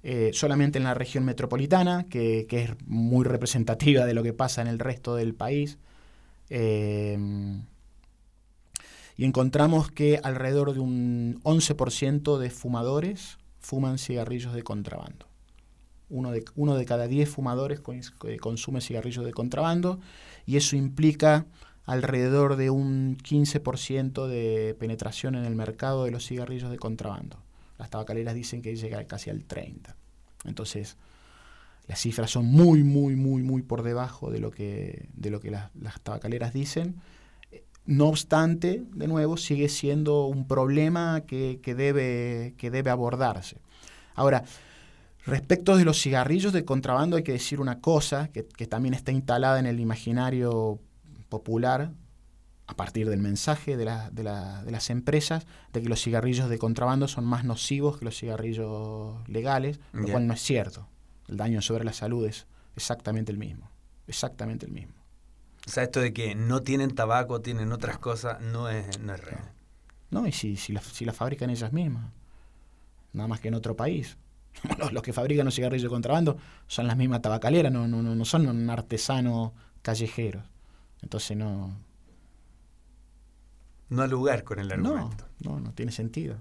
eh, 0.02 0.32
solamente 0.34 0.80
en 0.80 0.86
la 0.86 0.96
región 0.96 1.24
metropolitana, 1.24 2.08
que, 2.10 2.48
es 2.50 2.72
muy 2.88 3.26
representativa 3.26 4.08
de 4.08 4.16
lo 4.16 4.24
que 4.24 4.34
pasa 4.34 4.64
en 4.64 4.68
el 4.68 4.80
resto 4.80 5.14
del 5.14 5.36
país. 5.36 5.78
Eh, 6.50 7.16
y 9.18 9.24
encontramos 9.24 9.92
que 9.92 10.20
alrededor 10.24 10.74
de 10.74 10.80
un 10.80 11.40
11% 11.44 12.40
de 12.40 12.50
fumadores 12.50 13.38
fuman 13.60 14.00
cigarrillos 14.00 14.56
de 14.56 14.64
contrabando. 14.64 15.28
Uno 16.10 16.32
de, 16.32 16.44
uno 16.56 16.76
de 16.76 16.86
cada 16.86 17.08
10 17.08 17.30
fumadores 17.30 17.82
consume 18.42 18.82
cigarrillos 18.82 19.26
de 19.26 19.34
contrabando 19.34 20.00
y 20.48 20.58
eso 20.58 20.76
implica 20.76 21.46
alrededor 21.86 22.56
de 22.56 22.72
un 22.72 23.18
15% 23.18 24.26
de 24.26 24.76
penetración 24.80 25.36
en 25.36 25.46
el 25.46 25.56
mercado 25.56 26.06
de 26.06 26.12
los 26.12 26.26
cigarrillos 26.26 26.72
de 26.72 26.78
contrabando. 26.78 27.38
Las 27.78 27.90
tabacaleras 27.90 28.34
dicen 28.34 28.62
que 28.64 28.76
llega 28.76 29.04
casi 29.06 29.30
al 29.30 29.46
30%. 29.46 29.94
Entonces, 30.46 30.98
las 31.88 32.00
cifras 32.00 32.32
son 32.32 32.46
muy, 32.46 32.84
muy, 32.84 33.16
muy, 33.16 33.44
muy 33.44 33.62
por 33.62 33.84
debajo 33.84 34.32
de 34.32 34.40
lo 34.40 34.50
que, 34.50 35.10
de 35.14 35.30
lo 35.30 35.40
que 35.42 35.52
las, 35.52 35.70
tabacaleras 36.02 36.54
dicen. 36.54 36.96
No 37.86 38.08
obstante, 38.08 38.84
de 38.94 39.08
nuevo, 39.08 39.38
sigue 39.38 39.70
siendo 39.70 40.26
un 40.26 40.48
problema 40.48 41.22
que, 41.28 41.60
debe, 41.64 42.54
que 42.58 42.72
debe 42.72 42.90
abordarse. 42.90 43.58
Ahora, 44.16 44.44
Respecto 45.28 45.76
de 45.76 45.84
los 45.84 46.02
cigarrillos 46.02 46.54
de 46.54 46.64
contrabando 46.64 47.18
hay 47.18 47.24
que 47.24 47.34
decir 47.34 47.60
una 47.60 47.82
cosa 47.82 48.30
que, 48.30 48.44
también 48.44 48.94
está 48.94 49.12
instalada 49.12 49.60
en 49.60 49.66
el 49.66 49.82
imaginario 49.82 50.80
popular 51.28 51.92
a 52.66 52.74
partir 52.76 53.10
del 53.10 53.20
mensaje 53.20 53.76
de, 53.76 53.84
las 53.84 54.90
empresas 54.90 55.46
de 55.74 55.82
que 55.82 55.90
los 55.90 56.02
cigarrillos 56.02 56.50
de 56.50 56.58
contrabando 56.58 57.10
son 57.10 57.26
más 57.26 57.44
nocivos 57.44 57.98
que 57.98 58.06
los 58.06 58.18
cigarrillos 58.18 59.28
legales, 59.28 59.82
lo 59.92 60.08
cual 60.08 60.28
no 60.28 60.34
es 60.34 60.42
cierto. 60.42 60.88
El 61.28 61.36
daño 61.36 61.62
sobre 61.62 61.84
la 61.84 61.92
salud 61.92 62.26
es 62.26 62.48
exactamente 62.78 63.30
el 63.30 63.38
mismo, 63.38 63.70
exactamente 64.08 64.66
el 64.66 64.72
mismo. 64.72 64.96
O 65.68 65.70
sea, 65.70 65.84
esto 65.84 66.00
de 66.00 66.14
que 66.14 66.36
no 66.36 66.62
tienen 66.62 66.96
tabaco, 66.96 67.42
tienen 67.42 67.74
otras 67.74 67.98
cosas, 67.98 68.40
no 68.40 68.70
es, 68.70 68.98
no 69.00 69.14
es 69.14 69.20
real. 69.20 69.52
No, 70.10 70.26
y 70.26 70.32
si, 70.32 70.56
si, 70.56 70.72
la, 70.72 70.80
si 70.80 71.04
la 71.04 71.12
fabrican 71.12 71.50
ellas 71.50 71.74
mismas, 71.74 72.14
nada 73.12 73.28
más 73.28 73.42
que 73.42 73.50
en 73.50 73.56
otro 73.56 73.76
país. 73.76 74.18
los, 74.92 75.02
que 75.04 75.14
fabrican 75.14 75.46
los 75.46 75.56
cigarrillos 75.56 75.84
de 75.84 75.90
contrabando 75.90 76.38
son 76.68 76.88
las 76.88 76.98
mismas 76.98 77.22
tabacaleras, 77.22 77.72
no, 77.72 77.88
no, 77.88 78.02
no 78.02 78.26
son 78.26 78.48
un 78.48 78.70
artesano 78.70 79.54
callejero. 79.82 80.44
Entonces 81.02 81.38
no. 81.38 81.78
No 83.90 84.02
hay 84.02 84.10
lugar 84.10 84.44
con 84.44 84.60
el 84.60 84.72
argumento. 84.72 85.26
No, 85.40 85.52
no, 85.54 85.60
no 85.60 85.74
tiene 85.74 85.92
sentido. 85.92 86.38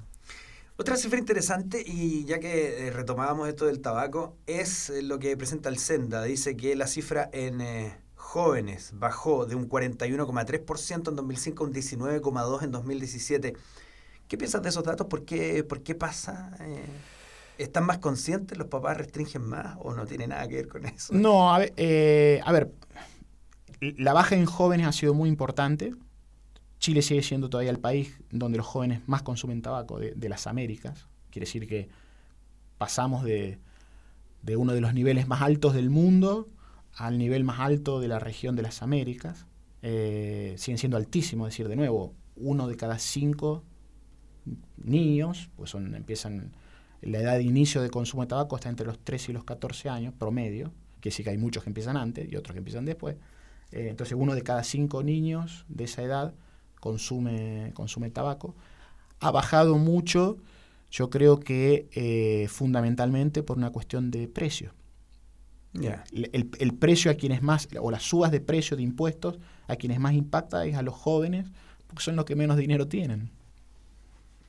Otra 0.79 0.97
cifra 0.97 1.19
interesante, 1.19 1.83
y 1.87 2.25
ya 2.25 2.39
que 2.39 2.89
eh, 2.89 2.91
retomábamos 2.91 3.49
esto 3.49 3.65
del 3.65 3.81
tabaco, 3.81 4.37
es 4.47 4.91
eh, 4.91 5.03
lo 5.03 5.19
que 5.19 5.35
presenta 5.37 5.71
el 5.71 5.79
Senda. 5.79 6.23
Dice 6.23 6.55
que 6.57 6.77
la 6.77 6.87
cifra 6.87 7.31
en 7.33 7.63
eh, 7.63 7.99
jóvenes 8.15 8.91
bajó 8.95 9.47
de 9.47 9.55
un 9.55 9.71
41,3% 9.71 11.09
en 11.09 11.17
2005 11.17 11.65
a 11.65 11.67
un 11.67 11.73
19,2% 11.73 12.65
en 12.65 12.71
2017. 12.73 13.55
¿Qué 14.29 14.37
piensas 14.37 14.63
de 14.63 14.69
esos 14.69 14.85
datos? 14.85 15.07
¿Por 15.07 15.25
qué, 15.25 15.65
por 15.65 15.83
qué 15.83 15.95
pasa? 15.95 16.55
Eh, 16.61 16.85
¿Están 17.59 17.87
más 17.87 17.99
conscientes? 17.99 18.59
¿Los 18.59 18.69
papás 18.69 18.97
restringen 18.97 19.43
más 19.43 19.77
o 19.81 19.95
no 19.95 20.07
tiene 20.07 20.27
nada 20.27 20.47
que 20.49 20.57
ver 20.57 20.69
con 20.69 20.87
eso? 20.87 21.15
No, 21.15 21.55
a 21.55 21.59
ver, 21.59 21.73
eh, 21.77 22.41
a 22.45 22.53
ver, 22.53 22.73
la 23.81 24.13
baja 24.13 24.35
en 24.35 24.47
jóvenes 24.47 24.87
ha 24.87 24.93
sido 24.93 25.15
muy 25.15 25.29
importante. 25.29 25.95
Chile 26.79 27.03
sigue 27.03 27.23
siendo 27.23 27.49
todavía 27.49 27.71
el 27.71 27.79
país 27.79 28.21
donde 28.31 28.59
los 28.59 28.67
jóvenes 28.67 29.01
más 29.07 29.23
consumen 29.23 29.63
tabaco 29.63 29.99
de, 29.99 30.29
las 30.29 30.47
Américas. 30.47 31.07
Quiere 31.31 31.47
decir 31.47 31.67
que 31.67 31.89
pasamos 32.79 33.25
de, 33.25 33.59
de 34.43 34.57
uno 34.57 34.73
de 34.73 34.81
los 34.81 34.93
niveles 34.93 35.27
más 35.27 35.41
altos 35.43 35.75
del 35.75 35.91
mundo 35.91 36.49
al 36.97 37.19
nivel 37.19 37.45
más 37.45 37.61
alto 37.61 38.01
de 38.01 38.09
la 38.09 38.19
región 38.19 38.57
de 38.57 38.63
las 38.63 38.83
Américas. 38.83 39.47
Eh, 39.83 40.55
siguen 40.57 40.79
siendo 40.79 40.97
altísimos, 40.97 41.49
es 41.49 41.55
decir, 41.55 41.69
de 41.69 41.77
nuevo, 41.77 42.15
uno 42.37 42.67
de 42.67 42.77
cada 42.77 42.99
cinco 42.99 43.63
niños, 44.79 45.51
pues 45.57 45.71
son, 45.71 45.95
empiezan, 45.95 46.53
la 47.03 47.19
edad 47.19 47.37
de 47.37 47.43
inicio 47.43 47.83
de 47.83 47.91
consumo 47.91 48.23
de 48.23 48.29
tabaco 48.29 48.57
está 48.57 48.69
entre 48.69 48.87
los 48.87 48.99
13 48.99 49.33
y 49.33 49.35
los 49.35 49.45
14 49.45 49.89
años, 49.89 50.15
promedio, 50.19 50.73
que 51.01 51.11
sí 51.11 51.23
que 51.23 51.31
hay 51.31 51.39
muchos 51.39 51.63
que 51.63 51.71
empiezan 51.71 51.97
antes 51.97 52.31
y 52.31 52.37
otros 52.37 52.55
que 52.55 52.59
empiezan 52.59 52.85
después. 52.85 53.17
Eh, 53.73 53.89
entonces 53.91 54.17
uno 54.19 54.35
de 54.35 54.43
cada 54.43 54.65
cinco 54.65 55.03
niños 55.03 55.65
de 55.69 55.85
esa 55.85 56.03
edad 56.03 56.35
consume, 56.81 57.73
consume 57.75 58.11
tabaco. 58.11 58.55
Ha 59.21 59.31
bajado 59.31 59.77
mucho, 59.79 60.39
yo 60.91 61.11
creo 61.11 61.41
que 61.41 61.89
eh, 61.93 62.49
fundamentalmente 62.49 63.43
por 63.43 63.57
una 63.57 63.71
cuestión 63.71 64.11
de 64.11 64.29
precio. 64.29 64.73
El, 66.11 66.51
el, 66.59 66.75
precio 66.75 67.11
a 67.11 67.15
quienes 67.15 67.43
más, 67.43 67.69
o 67.79 67.91
las 67.91 68.03
subas 68.03 68.31
de 68.31 68.41
precio 68.41 68.79
de 68.79 68.83
impuestos, 68.83 69.39
a 69.69 69.77
quienes 69.77 70.01
más 70.01 70.15
impacta 70.15 70.65
es 70.65 70.75
a 70.75 70.81
los 70.81 70.95
jóvenes, 70.95 71.51
porque 71.87 72.03
son 72.03 72.17
los 72.17 72.25
que 72.25 72.35
menos 72.35 72.57
dinero 72.57 72.89
tienen. 72.89 73.31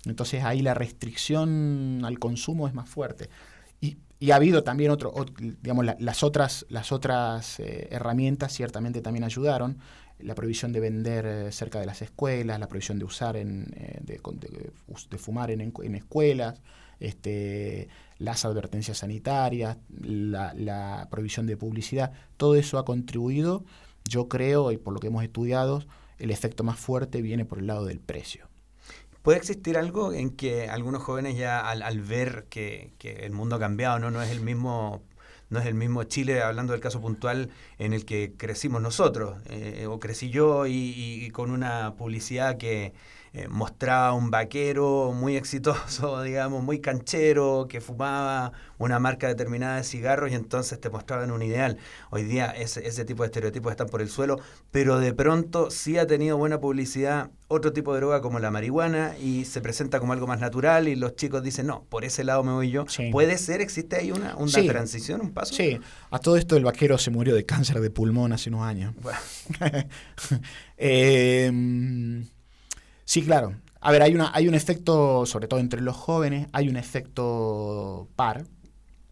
Entonces 0.09 0.43
ahí 0.43 0.61
la 0.61 0.73
restricción 0.73 2.01
al 2.03 2.19
consumo 2.19 2.67
es 2.67 2.73
más 2.73 2.89
fuerte. 2.89 3.29
Y, 3.81 3.97
y 4.19 4.31
ha 4.31 4.37
habido 4.37 4.63
también 4.63 4.91
otro, 4.91 5.13
digamos, 5.61 5.85
las 5.99 6.23
otras, 6.23 6.65
las 6.69 6.91
otras 6.91 7.59
eh, 7.59 7.87
herramientas 7.91 8.51
ciertamente 8.51 9.01
también 9.01 9.23
ayudaron. 9.23 9.77
La 10.19 10.33
prohibición 10.33 10.71
de 10.71 10.79
vender 10.79 11.25
eh, 11.27 11.51
cerca 11.51 11.79
de 11.79 11.85
las 11.85 12.01
escuelas, 12.01 12.59
la 12.59 12.67
prohibición 12.67 12.97
de 12.97 13.05
usar 13.05 13.37
en, 13.37 13.67
eh, 13.75 13.99
de, 14.01 15.17
fumar 15.19 15.51
en, 15.51 15.61
en, 15.61 15.95
escuelas, 15.95 16.59
este, 16.99 17.89
las 18.17 18.43
advertencias 18.43 18.97
sanitarias, 18.97 19.77
la 20.01 21.07
prohibición 21.11 21.45
de 21.45 21.55
publicidad, 21.55 22.13
todo 22.37 22.55
eso 22.55 22.79
ha 22.79 22.85
contribuido, 22.85 23.63
yo 24.05 24.27
creo, 24.27 24.71
y 24.71 24.77
por 24.77 24.93
lo 24.93 24.99
que 24.99 25.07
hemos 25.07 25.23
estudiado, 25.23 25.83
el 26.17 26.31
efecto 26.31 26.63
más 26.63 26.79
fuerte 26.79 27.21
viene 27.21 27.45
por 27.45 27.59
el 27.59 27.67
lado 27.67 27.85
del 27.85 27.99
precio. 27.99 28.46
¿Puede 29.27 29.39
existir 29.39 29.77
algo 29.77 30.13
en 30.13 30.29
que 30.29 30.69
algunos 30.69 31.03
jóvenes 31.03 31.35
ya 31.35 31.59
al, 31.59 31.99
ver 31.99 32.45
que, 32.49 32.93
el 33.03 33.33
mundo 33.33 33.57
ha 33.57 33.59
cambiado, 33.59 33.99
¿no? 33.99 34.09
no 34.09 34.21
es 34.21 34.31
el 34.31 34.39
mismo 34.39 35.03
no 35.49 35.59
es 35.59 35.65
el 35.65 35.73
mismo 35.73 36.05
Chile, 36.05 36.41
hablando 36.41 36.71
del 36.71 36.81
caso 36.81 37.01
puntual 37.01 37.49
en 37.77 37.91
el 37.91 38.05
que 38.05 38.35
crecimos 38.37 38.81
nosotros, 38.81 39.37
eh, 39.49 39.85
o 39.85 39.99
crecí 39.99 40.29
yo 40.29 40.65
y, 40.65 41.29
con 41.33 41.51
una 41.51 41.95
publicidad 41.97 42.55
que, 42.57 42.93
eh, 43.33 43.47
mostraba 43.47 44.13
un 44.13 44.31
vaquero 44.31 45.13
muy 45.13 45.35
exitoso, 45.35 46.21
digamos, 46.23 46.63
muy 46.63 46.79
canchero, 46.79 47.67
que 47.69 47.81
fumaba 47.81 48.51
una 48.77 48.99
marca 48.99 49.27
determinada 49.27 49.77
de 49.77 49.83
cigarros 49.83 50.31
y 50.31 50.35
entonces 50.35 50.79
te 50.79 50.89
mostraban 50.89 51.31
un 51.31 51.41
ideal. 51.41 51.77
Hoy 52.09 52.23
día 52.23 52.47
ese, 52.47 52.87
ese 52.87 53.05
tipo 53.05 53.23
de 53.23 53.27
estereotipos 53.27 53.71
están 53.71 53.87
por 53.87 54.01
el 54.01 54.09
suelo, 54.09 54.39
pero 54.71 54.99
de 54.99 55.13
pronto 55.13 55.71
sí 55.71 55.97
ha 55.97 56.07
tenido 56.07 56.37
buena 56.37 56.59
publicidad 56.59 57.29
otro 57.49 57.71
tipo 57.71 57.93
de 57.93 58.01
droga 58.01 58.21
como 58.21 58.39
la 58.39 58.51
marihuana 58.51 59.15
y 59.17 59.45
se 59.45 59.61
presenta 59.61 59.99
como 59.99 60.13
algo 60.13 60.27
más 60.27 60.39
natural 60.39 60.87
y 60.87 60.95
los 60.95 61.15
chicos 61.15 61.43
dicen, 61.43 61.67
no, 61.67 61.85
por 61.89 62.03
ese 62.03 62.23
lado 62.23 62.43
me 62.43 62.51
voy 62.51 62.71
yo. 62.71 62.85
¿Puede 63.11 63.37
ser? 63.37 63.61
¿Existe 63.61 63.95
ahí 63.95 64.11
una, 64.11 64.35
una 64.35 64.63
transición, 64.63 65.21
un 65.21 65.31
paso? 65.31 65.53
Sí, 65.53 65.79
a 66.11 66.19
todo 66.19 66.35
esto 66.35 66.57
el 66.57 66.65
vaquero 66.65 66.97
se 66.97 67.09
murió 67.09 67.33
de 67.33 67.45
cáncer 67.45 67.79
de 67.79 67.89
pulmón 67.89 68.33
hace 68.33 68.49
unos 68.49 68.63
años. 68.63 68.93
eh, 70.77 71.51
Sí, 73.07 73.23
claro. 73.23 73.55
A 73.79 73.91
ver, 73.91 74.01
hay, 74.01 74.13
una, 74.13 74.31
hay 74.33 74.49
un 74.49 74.53
efecto, 74.53 75.25
sobre 75.25 75.47
todo 75.47 75.61
entre 75.61 75.79
los 75.79 75.95
jóvenes, 75.95 76.49
hay 76.51 76.67
un 76.67 76.75
efecto 76.75 78.09
par. 78.17 78.43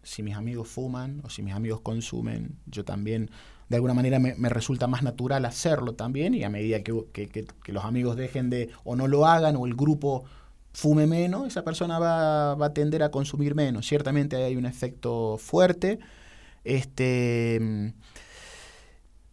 Si 0.02 0.22
mis 0.22 0.36
amigos 0.36 0.68
fuman 0.68 1.22
o 1.24 1.30
si 1.30 1.42
mis 1.42 1.54
amigos 1.54 1.80
consumen, 1.80 2.58
yo 2.66 2.84
también, 2.84 3.30
de 3.70 3.76
alguna 3.76 3.94
manera 3.94 4.18
me, 4.18 4.48
resulta 4.50 4.86
más 4.86 5.02
natural 5.02 5.46
hacerlo 5.46 5.94
también 5.94 6.34
y 6.34 6.44
a 6.44 6.50
medida 6.50 6.82
que, 6.82 6.92
los 7.68 7.84
amigos 7.86 8.16
dejen 8.16 8.50
de 8.50 8.68
o 8.84 8.96
no 8.96 9.08
lo 9.08 9.26
hagan 9.26 9.56
o 9.56 9.64
el 9.66 9.74
grupo 9.74 10.24
fume 10.74 11.06
menos, 11.06 11.46
esa 11.46 11.64
persona 11.64 11.98
va, 11.98 12.54
va, 12.54 12.66
a 12.66 12.74
tender 12.74 13.02
a 13.02 13.10
consumir 13.10 13.54
menos. 13.54 13.86
Ciertamente 13.86 14.36
hay 14.36 14.56
un 14.56 14.66
efecto 14.66 15.38
fuerte, 15.38 16.00
este, 16.64 17.94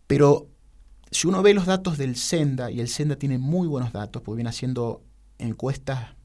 pero 0.08 0.53
si 1.14 1.28
uno 1.28 1.44
ve 1.44 1.54
los 1.54 1.66
datos 1.66 1.98
del 1.98 2.16
Senda, 2.16 2.72
y 2.72 2.80
el 2.80 2.88
Senda 2.88 3.16
tiene 3.16 3.38
muy 3.38 3.68
buenos 3.68 3.94
datos, 3.94 4.22
porque 4.22 4.38
viene 4.38 4.50
haciendo 4.50 5.04
encuestas 5.38 6.16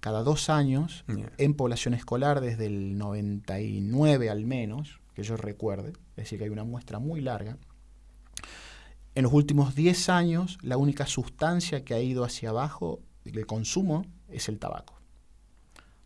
cada 0.00 0.22
dos 0.22 0.48
años 0.48 1.04
en 1.36 1.54
población 1.54 1.94
escolar 1.94 2.40
desde 2.40 2.66
el 2.66 2.96
99 2.96 4.30
al 4.30 4.46
menos, 4.46 5.00
que 5.14 5.22
yo 5.22 5.36
recuerde, 5.36 5.90
es 5.90 6.16
decir, 6.16 6.38
que 6.38 6.44
hay 6.44 6.50
una 6.50 6.64
muestra 6.64 6.98
muy 6.98 7.20
larga. 7.20 7.58
En 9.14 9.24
los 9.24 9.32
últimos 9.32 9.74
10 9.74 10.08
años, 10.08 10.58
la 10.62 10.76
única 10.76 11.06
sustancia 11.06 11.84
que 11.84 11.94
ha 11.94 12.00
ido 12.00 12.24
hacia 12.24 12.50
abajo 12.50 13.00
del 13.24 13.46
consumo 13.46 14.06
es 14.28 14.48
el 14.48 14.58
tabaco. 14.58 14.94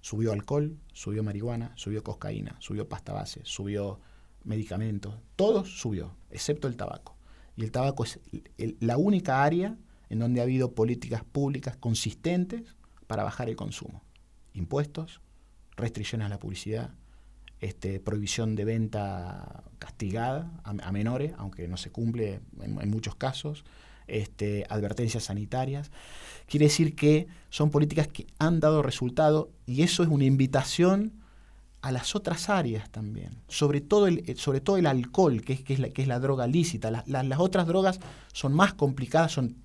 Subió 0.01 0.33
alcohol, 0.33 0.79
subió 0.93 1.23
marihuana, 1.23 1.73
subió 1.77 2.03
cocaína, 2.03 2.57
subió 2.59 2.89
pasta 2.89 3.13
base, 3.13 3.41
subió 3.45 4.01
medicamentos, 4.43 5.15
todo 5.37 5.65
subió, 5.65 6.17
excepto 6.31 6.67
el 6.67 6.77
tabaco. 6.77 7.17
Y 7.57 7.65
el 7.65 7.71
tabaco 7.71 8.05
es 8.05 8.21
la 8.81 8.97
única 8.97 9.43
área 9.43 9.77
en 10.09 10.19
donde 10.19 10.41
ha 10.41 10.45
habido 10.45 10.75
políticas 10.75 11.25
públicas 11.25 11.77
consistentes 11.77 12.77
para 13.07 13.25
bajar 13.25 13.49
el 13.49 13.57
consumo. 13.57 14.03
Impuestos, 14.53 15.21
restricciones 15.77 16.27
a 16.27 16.29
la 16.29 16.39
publicidad, 16.39 16.95
este, 17.61 18.01
prohibición 18.01 18.55
de 18.57 18.65
venta 18.65 19.65
castigada 19.79 20.51
a, 20.65 20.93
menores, 20.93 21.33
aunque 21.39 21.69
no 21.69 21.77
se 21.77 21.91
cumple 21.91 22.41
en, 22.61 22.91
muchos 22.91 23.15
casos, 23.15 23.65
este, 24.07 24.67
advertencias 24.69 25.25
sanitarias. 25.25 25.91
Quiere 26.47 26.67
decir 26.67 26.95
que 26.95 27.29
son 27.51 27.71
políticas 27.71 28.09
que 28.09 28.27
han 28.39 28.61
dado 28.61 28.83
resultado 28.83 29.51
y 29.65 29.83
eso 29.83 30.03
es 30.03 30.09
una 30.09 30.25
invitación 30.25 31.22
a 31.83 31.91
las 31.91 32.15
otras 32.15 32.49
áreas 32.49 32.89
también, 32.91 33.43
sobre 33.49 33.81
todo 33.81 34.07
el, 34.07 34.23
eh, 34.31 34.37
sobre 34.37 34.61
todo 34.61 34.77
el 34.77 34.87
alcohol, 34.87 35.43
que 35.43 35.53
es, 35.53 35.63
que 35.63 35.75
es, 35.75 35.81
la, 35.81 35.91
que 35.91 36.03
es 36.03 36.09
la 36.09 36.21
droga 36.21 36.47
lícita. 36.47 36.91
las 37.07 37.41
otras 37.41 37.67
drogas 37.67 37.99
son 38.33 38.55
más 38.55 38.73
complicadas, 38.73 39.33
son, 39.33 39.57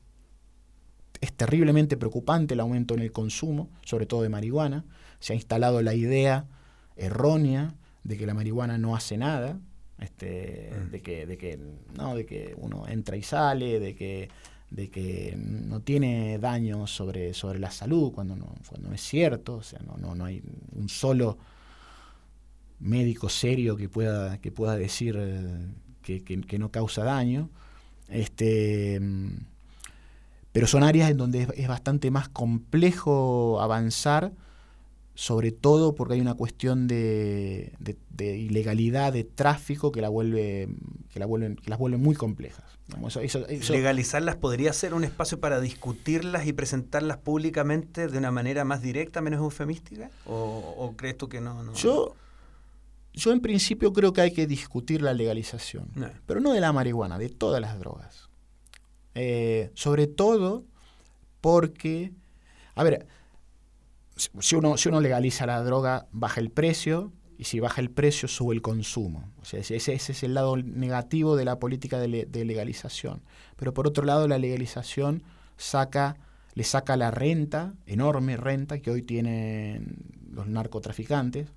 es 1.21 1.32
terriblemente 1.34 1.95
preocupante 1.95 2.56
el 2.56 2.60
aumento 2.60 2.95
en 2.95 3.01
el 3.01 3.12
consumo, 3.12 3.69
sobre 3.86 4.08
todo 4.08 4.23
de 4.23 4.30
marihuana. 4.30 4.84
Se 5.19 5.34
ha 5.34 5.36
instalado 5.36 5.82
la 5.84 5.93
idea 5.93 6.47
errónea 6.95 7.75
de 8.03 8.17
que 8.17 8.25
la 8.25 8.34
marihuana 8.34 8.80
no 8.80 8.95
hace 8.95 9.17
nada, 9.17 9.60
este, 9.99 10.71
mm. 10.71 10.89
de, 10.89 11.01
que, 11.03 11.27
de, 11.27 11.38
que, 11.38 11.60
no, 11.95 12.15
de 12.15 12.25
que 12.25 12.56
uno 12.58 12.88
entra 12.88 13.15
y 13.15 13.21
sale, 13.21 13.80
de 13.80 13.93
que, 13.93 14.30
de 14.71 14.89
que 14.89 15.36
no 15.38 15.82
tiene 15.82 16.39
daño 16.39 16.88
sobre, 16.88 17.36
sobre 17.36 17.60
la 17.60 17.69
salud, 17.69 18.12
cuando 18.12 18.36
no, 18.36 18.56
cuando 18.67 18.89
no 18.89 18.95
es 18.95 19.01
cierto, 19.01 19.58
o 19.58 19.63
sea, 19.63 19.80
no, 19.86 19.97
no, 19.97 20.15
no 20.15 20.25
hay 20.25 20.41
un 20.73 20.89
solo 20.89 21.38
médico 22.79 23.29
serio 23.29 23.75
que 23.75 23.89
pueda, 23.89 24.39
que 24.39 24.51
pueda 24.51 24.75
decir 24.75 25.15
eh, 25.17 25.71
que, 26.03 26.59
no 26.59 26.71
causa 26.71 27.03
daño. 27.03 27.49
Este, 28.09 29.01
pero 30.51 30.67
son 30.67 30.83
áreas 30.83 31.11
en 31.11 31.17
donde 31.17 31.47
es, 31.55 31.67
bastante 31.67 32.09
más 32.11 32.29
complejo 32.29 33.59
avanzar, 33.61 34.31
sobre 35.13 35.51
todo 35.51 35.95
porque 35.95 36.15
hay 36.15 36.21
una 36.21 36.35
cuestión 36.35 36.87
de, 36.87 37.73
ilegalidad, 38.19 39.11
de 39.13 39.23
tráfico 39.23 39.91
que 39.91 40.01
la 40.01 40.09
vuelve, 40.09 40.69
que 41.11 41.19
la 41.19 41.25
vuelven, 41.25 41.55
que 41.55 41.69
las 41.69 41.79
vuelve 41.79 41.97
muy 41.97 42.15
complejas. 42.15 42.63
Legalizarlas 43.69 44.37
podría 44.37 44.71
ser 44.71 44.93
un 44.93 45.03
espacio 45.03 45.39
para 45.41 45.59
discutirlas 45.59 46.47
y 46.47 46.53
presentarlas 46.53 47.17
públicamente 47.17 48.07
de 48.07 48.17
una 48.17 48.31
manera 48.31 48.63
más 48.63 48.81
directa, 48.81 49.19
menos 49.19 49.41
eufemística, 49.41 50.09
o, 50.25 50.93
crees 50.95 51.17
tú 51.17 51.27
que 51.27 51.41
no? 51.41 51.63
no? 51.63 51.73
Yo 51.73 52.15
yo 53.17 53.32
en 53.32 53.41
principio 53.41 53.91
creo 53.93 54.13
que 54.13 54.21
hay 54.21 54.32
que 54.32 54.45
discutir 54.45 55.01
la 55.01 55.13
legalización, 55.13 55.89
pero 56.25 56.39
no 56.39 56.53
de 56.53 56.62
la 56.62 56.71
marihuana, 56.71 57.17
de 57.17 57.30
todas 57.30 57.60
las 57.60 57.80
drogas. 57.80 58.30
Eh, 59.15 59.71
sobre 59.73 60.06
todo 60.06 60.63
porque, 61.41 62.13
a 62.75 62.84
ver, 62.84 63.08
si 64.15 64.56
uno, 64.56 64.77
si 64.77 64.89
uno 64.89 65.01
legaliza 65.01 65.47
la 65.47 65.63
droga, 65.63 66.08
baja 66.12 66.39
el 66.39 66.51
precio 66.51 67.12
y 67.39 67.45
si 67.45 67.60
baja 67.60 67.82
el 67.82 67.89
precio 67.89 68.27
sube 68.27 68.53
el 68.53 68.62
consumo. 68.62 69.32
O 69.41 69.45
sea, 69.45 69.60
ese, 69.60 69.75
ese 69.75 69.93
es 69.93 70.23
el 70.23 70.36
lado 70.36 70.56
negativo 70.58 71.36
de 71.36 71.45
la 71.45 71.58
política 71.58 71.99
de, 71.99 72.45
legalización. 72.45 73.23
Pero 73.56 73.73
por 73.73 73.88
otro 73.88 74.06
lado, 74.06 74.27
la 74.27 74.38
legalización 74.38 75.23
saca, 75.56 76.17
le 76.53 76.63
saca 76.63 76.95
la 76.97 77.10
renta, 77.10 77.73
enorme 77.88 78.38
renta 78.38 78.80
que 78.80 78.91
hoy 78.91 79.01
tienen 79.01 79.97
los 80.30 80.47
narcotraficantes, 80.47 81.47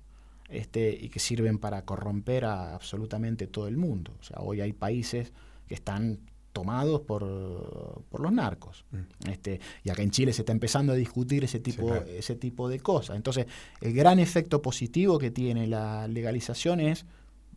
este, 0.51 0.91
y 0.91 1.09
que 1.09 1.19
sirven 1.19 1.57
para 1.57 1.83
corromper 1.85 2.45
a 2.45 2.75
absolutamente 2.75 3.47
todo 3.47 3.67
el 3.67 3.77
mundo. 3.77 4.13
O 4.19 4.23
sea, 4.23 4.39
hoy 4.41 4.61
hay 4.61 4.73
países 4.73 5.33
que 5.67 5.75
están 5.75 6.19
tomados 6.53 7.01
por, 7.01 7.23
los 7.23 8.31
narcos. 8.31 8.85
Mm. 8.91 9.29
Este, 9.29 9.59
y 9.83 9.89
acá 9.89 10.03
en 10.03 10.11
Chile 10.11 10.33
se 10.33 10.41
está 10.41 10.51
empezando 10.51 10.93
a 10.93 10.95
discutir 10.95 11.43
ese 11.43 11.59
tipo, 11.59 11.95
ese 11.95 12.35
tipo 12.35 12.69
de 12.69 12.79
cosas. 12.79 13.15
Entonces, 13.15 13.45
el 13.79 13.93
gran 13.93 14.19
efecto 14.19 14.61
positivo 14.61 15.17
que 15.17 15.31
tiene 15.31 15.67
la 15.67 16.07
legalización 16.07 16.79
es 16.79 17.05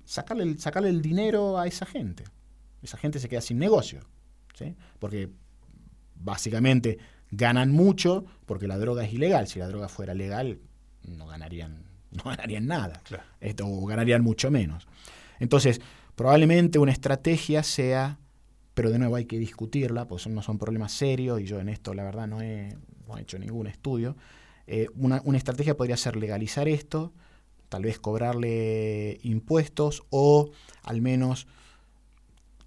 sacarle 0.04 0.44
el, 0.44 0.59
sacarle 0.59 0.90
el 0.90 1.02
dinero 1.02 1.59
a 1.59 1.66
esa 1.66 1.87
gente. 1.87 2.24
Esa 2.83 2.96
gente 2.98 3.18
se 3.18 3.28
queda 3.28 3.40
sin 3.40 3.59
negocio. 3.59 4.00
¿sí? 4.54 4.76
Porque 4.98 5.30
básicamente 6.14 6.98
ganan 7.30 7.72
mucho 7.72 8.24
porque 8.46 8.68
la 8.68 8.78
droga 8.78 9.04
es 9.04 9.12
ilegal. 9.12 9.48
Si 9.48 9.59
la 9.59 9.68
droga 9.68 9.88
fuera 9.88 10.14
legal, 10.14 10.61
no 11.02 11.26
ganarían, 11.26 11.84
no 12.24 12.31
ganarían 12.31 12.66
nada. 12.66 13.03
Esto, 13.40 13.66
o 13.66 13.85
ganarían 13.87 14.22
mucho 14.22 14.50
menos. 14.50 14.87
Entonces, 15.38 15.81
probablemente 16.14 16.79
una 16.79 16.92
estrategia 16.92 17.62
sea 17.62 18.18
pero 18.74 18.90
de 18.90 18.98
nuevo 18.98 19.16
hay 19.16 19.24
que 19.24 19.38
discutirla, 19.38 20.07
porque 20.07 20.29
no 20.29 20.42
son 20.42 20.59
problemas 20.59 20.92
serios 20.92 21.40
y 21.40 21.44
yo 21.44 21.61
en 21.61 21.68
esto 21.68 21.94
la 21.94 22.03
verdad 22.03 22.27
no 22.27 22.42
he, 22.42 22.77
hecho 23.18 23.38
ningún 23.38 23.68
estudio. 23.68 24.16
Eh, 24.66 24.88
una, 24.96 25.22
estrategia 25.37 25.77
podría 25.77 25.96
ser 25.96 26.16
legalizar 26.16 26.68
esto, 26.68 27.12
tal 27.68 27.85
vez 27.85 28.00
cobrarle 28.00 29.20
impuestos 29.22 30.03
o 30.11 30.50
al 30.83 31.00
menos 31.00 31.46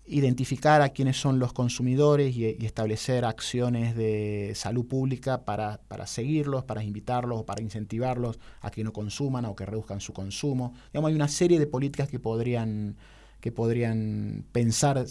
identificar 0.08 0.82
a 0.82 0.90
quiénes 0.90 1.18
son 1.18 1.38
los 1.38 1.54
consumidores 1.54 2.36
y, 2.36 2.46
establecer 2.66 3.26
acciones 3.26 3.96
de 3.96 4.54
salud 4.56 4.88
pública 4.88 5.44
para, 5.44 5.82
para, 5.88 6.08
seguirlos, 6.08 6.64
para 6.64 6.84
invitarlos 6.84 7.42
o 7.42 7.46
para 7.46 7.62
incentivarlos 7.62 8.40
a 8.62 8.72
que 8.72 8.84
no 8.84 8.94
consuman 8.94 9.46
o 9.46 9.56
que 9.56 9.66
reduzcan 9.66 10.00
su 10.00 10.14
consumo. 10.14 10.74
Digamos, 10.94 11.10
hay 11.10 11.16
una 11.16 11.28
serie 11.28 11.60
de 11.60 11.68
políticas 11.68 12.10
que 12.10 12.20
podrían, 12.20 12.96
que 13.42 13.52
podrían 13.52 14.46
pensar 14.52 15.06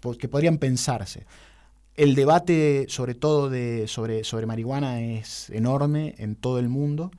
podrían 0.00 0.58
pensarse. 0.58 1.26
El 1.94 2.14
debate, 2.16 2.86
sobre 2.88 3.14
todo 3.14 3.48
de, 3.48 3.86
sobre, 3.86 4.24
sobre 4.24 4.46
marihuana, 4.46 5.00
es 5.00 5.50
enorme 5.50 6.14
en 6.18 6.34
todo 6.34 6.58
el 6.58 6.68
mundo. 6.68 7.12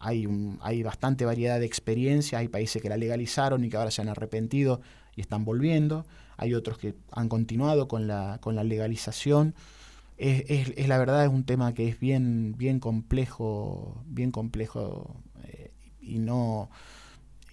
Hay, 0.00 0.26
hay 0.60 0.82
bastante 0.82 1.24
variedad 1.24 1.60
de 1.60 1.66
experiencias. 1.66 2.40
Hay 2.40 2.48
países 2.48 2.82
que 2.82 2.88
la 2.88 2.96
legalizaron 2.96 3.64
y 3.64 3.68
que 3.68 3.76
ahora 3.76 3.90
se 3.90 4.02
han 4.02 4.08
arrepentido 4.08 4.80
y 5.16 5.22
están 5.22 5.44
volviendo. 5.44 6.06
Hay 6.36 6.54
otros 6.54 6.78
que 6.78 6.94
han 7.10 7.28
continuado 7.28 7.88
con 7.88 8.06
la, 8.06 8.38
con 8.40 8.54
la 8.54 8.62
legalización. 8.62 9.54
Es, 10.18 10.86
la 10.86 10.98
verdad, 10.98 11.24
es 11.24 11.30
un 11.30 11.44
tema 11.44 11.74
que 11.74 11.88
es 11.88 11.98
bien, 11.98 12.54
bien 12.56 12.78
complejo, 12.78 14.02
bien 14.06 14.30
complejo 14.30 15.16
eh, 15.44 15.72
y 16.00 16.18
no, 16.18 16.70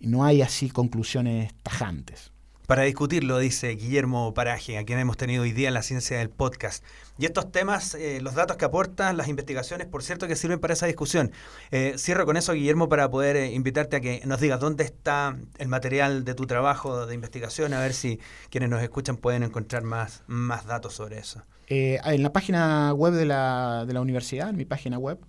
no 0.01 0.23
hay 0.23 0.41
así 0.41 0.69
conclusiones 0.69 1.53
tajantes 1.63 2.32
para 2.67 2.83
discutirlo, 2.83 3.39
dice 3.39 3.69
Guillermo 3.69 4.33
Paraje, 4.33 4.77
a 4.77 4.85
quien 4.85 4.99
hemos 4.99 5.17
tenido 5.17 5.43
hoy 5.43 5.51
día 5.51 5.67
en 5.67 5.73
la 5.73 5.81
ciencia 5.81 6.17
del 6.17 6.29
podcast. 6.29 6.83
Y 7.17 7.25
estos 7.25 7.51
temas, 7.51 7.93
eh, 7.95 8.19
los 8.21 8.35
datos 8.35 8.57
que 8.57 8.65
aportan, 8.65 9.17
las 9.17 9.27
investigaciones, 9.27 9.87
por 9.87 10.01
cierto, 10.01 10.27
que 10.27 10.35
sirven 10.35 10.59
para 10.59 10.73
esa 10.73 10.85
discusión. 10.85 11.31
Eh, 11.71 11.95
cierro 11.97 12.25
con 12.25 12.37
eso, 12.37 12.53
Guillermo, 12.53 12.87
para 12.87 13.09
poder 13.09 13.35
eh, 13.35 13.51
invitarte 13.51 13.97
a 13.97 14.01
que 14.01 14.21
nos 14.25 14.39
digas 14.39 14.59
dónde 14.59 14.85
está 14.85 15.37
el 15.57 15.67
material 15.67 16.23
de 16.23 16.35
tu 16.35 16.45
trabajo 16.47 17.05
de 17.05 17.13
investigación, 17.13 17.73
a 17.73 17.79
ver 17.79 17.93
si 17.93 18.19
quienes 18.49 18.69
nos 18.69 18.81
escuchan 18.81 19.17
pueden 19.17 19.43
encontrar 19.43 19.83
más, 19.83 20.23
más 20.27 20.65
datos 20.65 20.93
sobre 20.93 21.19
eso. 21.19 21.43
en 21.67 22.23
la 22.23 22.31
página 22.31 22.93
web 22.93 23.13
de 23.13 23.25
la, 23.25 23.83
de 23.85 23.93
la 23.93 24.01
universidad, 24.01 24.49
en 24.49 24.55
mi 24.55 24.65
página 24.65 24.97
web, 24.97 25.19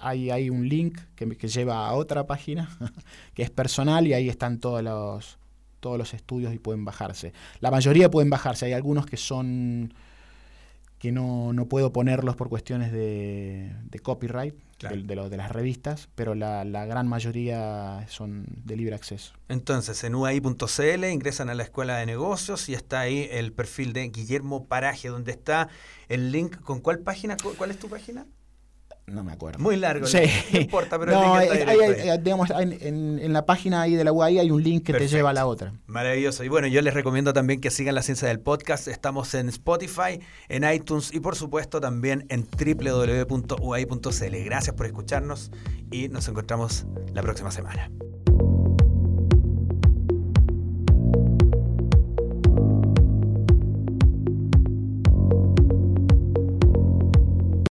hay, 0.00 0.30
hay 0.30 0.50
un 0.50 0.68
link 0.68 0.98
que, 1.14 1.28
que 1.36 1.48
lleva 1.48 1.86
a 1.86 1.92
otra 1.94 2.26
página 2.26 2.76
que 3.34 3.42
es 3.42 3.50
personal 3.50 4.06
y 4.06 4.14
ahí 4.14 4.28
están 4.28 4.58
todos 4.58 4.82
los 4.82 5.38
todos 5.84 5.98
los 5.98 6.14
estudios 6.14 6.54
y 6.54 6.58
pueden 6.58 6.86
bajarse. 6.86 7.34
La 7.60 7.70
mayoría 7.70 8.10
pueden 8.10 8.30
bajarse, 8.30 8.64
hay 8.64 8.72
algunos 8.72 9.04
que 9.04 9.18
son 9.18 9.92
que 10.98 11.12
no, 11.12 11.52
no 11.52 11.66
puedo 11.66 11.92
ponerlos 11.92 12.36
por 12.36 12.48
cuestiones 12.48 12.90
de, 12.90 13.70
copyright 14.02 14.54
de, 14.80 15.02
de, 15.02 15.36
las 15.36 15.52
revistas, 15.52 16.08
pero 16.14 16.34
la, 16.34 16.64
la, 16.64 16.86
gran 16.86 17.06
mayoría 17.06 18.06
son 18.08 18.46
de 18.64 18.74
libre 18.74 18.94
acceso. 18.94 19.34
Entonces, 19.50 20.02
en 20.04 20.14
uai.cl 20.14 21.04
ingresan 21.12 21.50
a 21.50 21.54
la 21.54 21.62
Escuela 21.62 21.98
de 21.98 22.06
Negocios 22.06 22.70
y 22.70 22.74
está 22.74 23.00
ahí 23.00 23.28
el 23.30 23.52
perfil 23.52 23.92
de 23.92 24.08
Guillermo 24.08 24.64
Paraje, 24.64 25.08
donde 25.08 25.32
está 25.32 25.68
el 26.08 26.32
link 26.32 26.58
con 26.62 26.80
cuál 26.80 27.00
página, 27.00 27.36
cuál 27.58 27.70
es 27.70 27.78
tu 27.78 27.90
página? 27.90 28.24
No 29.06 29.22
me 29.22 29.32
acuerdo. 29.32 29.58
Muy 29.58 29.76
largo, 29.76 30.06
no 30.06 30.60
importa, 30.60 30.98
pero 30.98 31.12
digamos, 32.22 32.50
en, 32.50 33.32
la 33.32 33.44
página 33.44 33.82
ahí 33.82 33.94
de 33.96 34.04
la 34.04 34.12
UAI 34.12 34.38
hay 34.38 34.50
un 34.50 34.62
link 34.62 34.84
que 34.84 34.94
te 34.94 35.08
lleva 35.08 35.30
a 35.30 35.32
la 35.34 35.46
otra. 35.46 35.74
Maravilloso. 35.86 36.42
Y 36.42 36.48
bueno, 36.48 36.68
yo 36.68 36.80
les 36.80 36.94
recomiendo 36.94 37.32
también 37.34 37.60
que 37.60 37.70
sigan 37.70 37.94
la 37.94 38.02
ciencia 38.02 38.28
del 38.28 38.40
podcast. 38.40 38.88
Estamos 38.88 39.34
en 39.34 39.50
Spotify, 39.50 40.20
en 40.48 40.64
iTunes 40.70 41.12
y 41.12 41.20
por 41.20 41.36
supuesto 41.36 41.80
también 41.80 42.24
en 42.30 42.46
www.uai.cl. 42.46 44.44
Gracias 44.44 44.74
por 44.74 44.86
escucharnos 44.86 45.50
y 45.90 46.08
nos 46.08 46.26
encontramos 46.28 46.86
la 47.12 47.22
próxima 47.22 47.50
semana. 47.50 47.90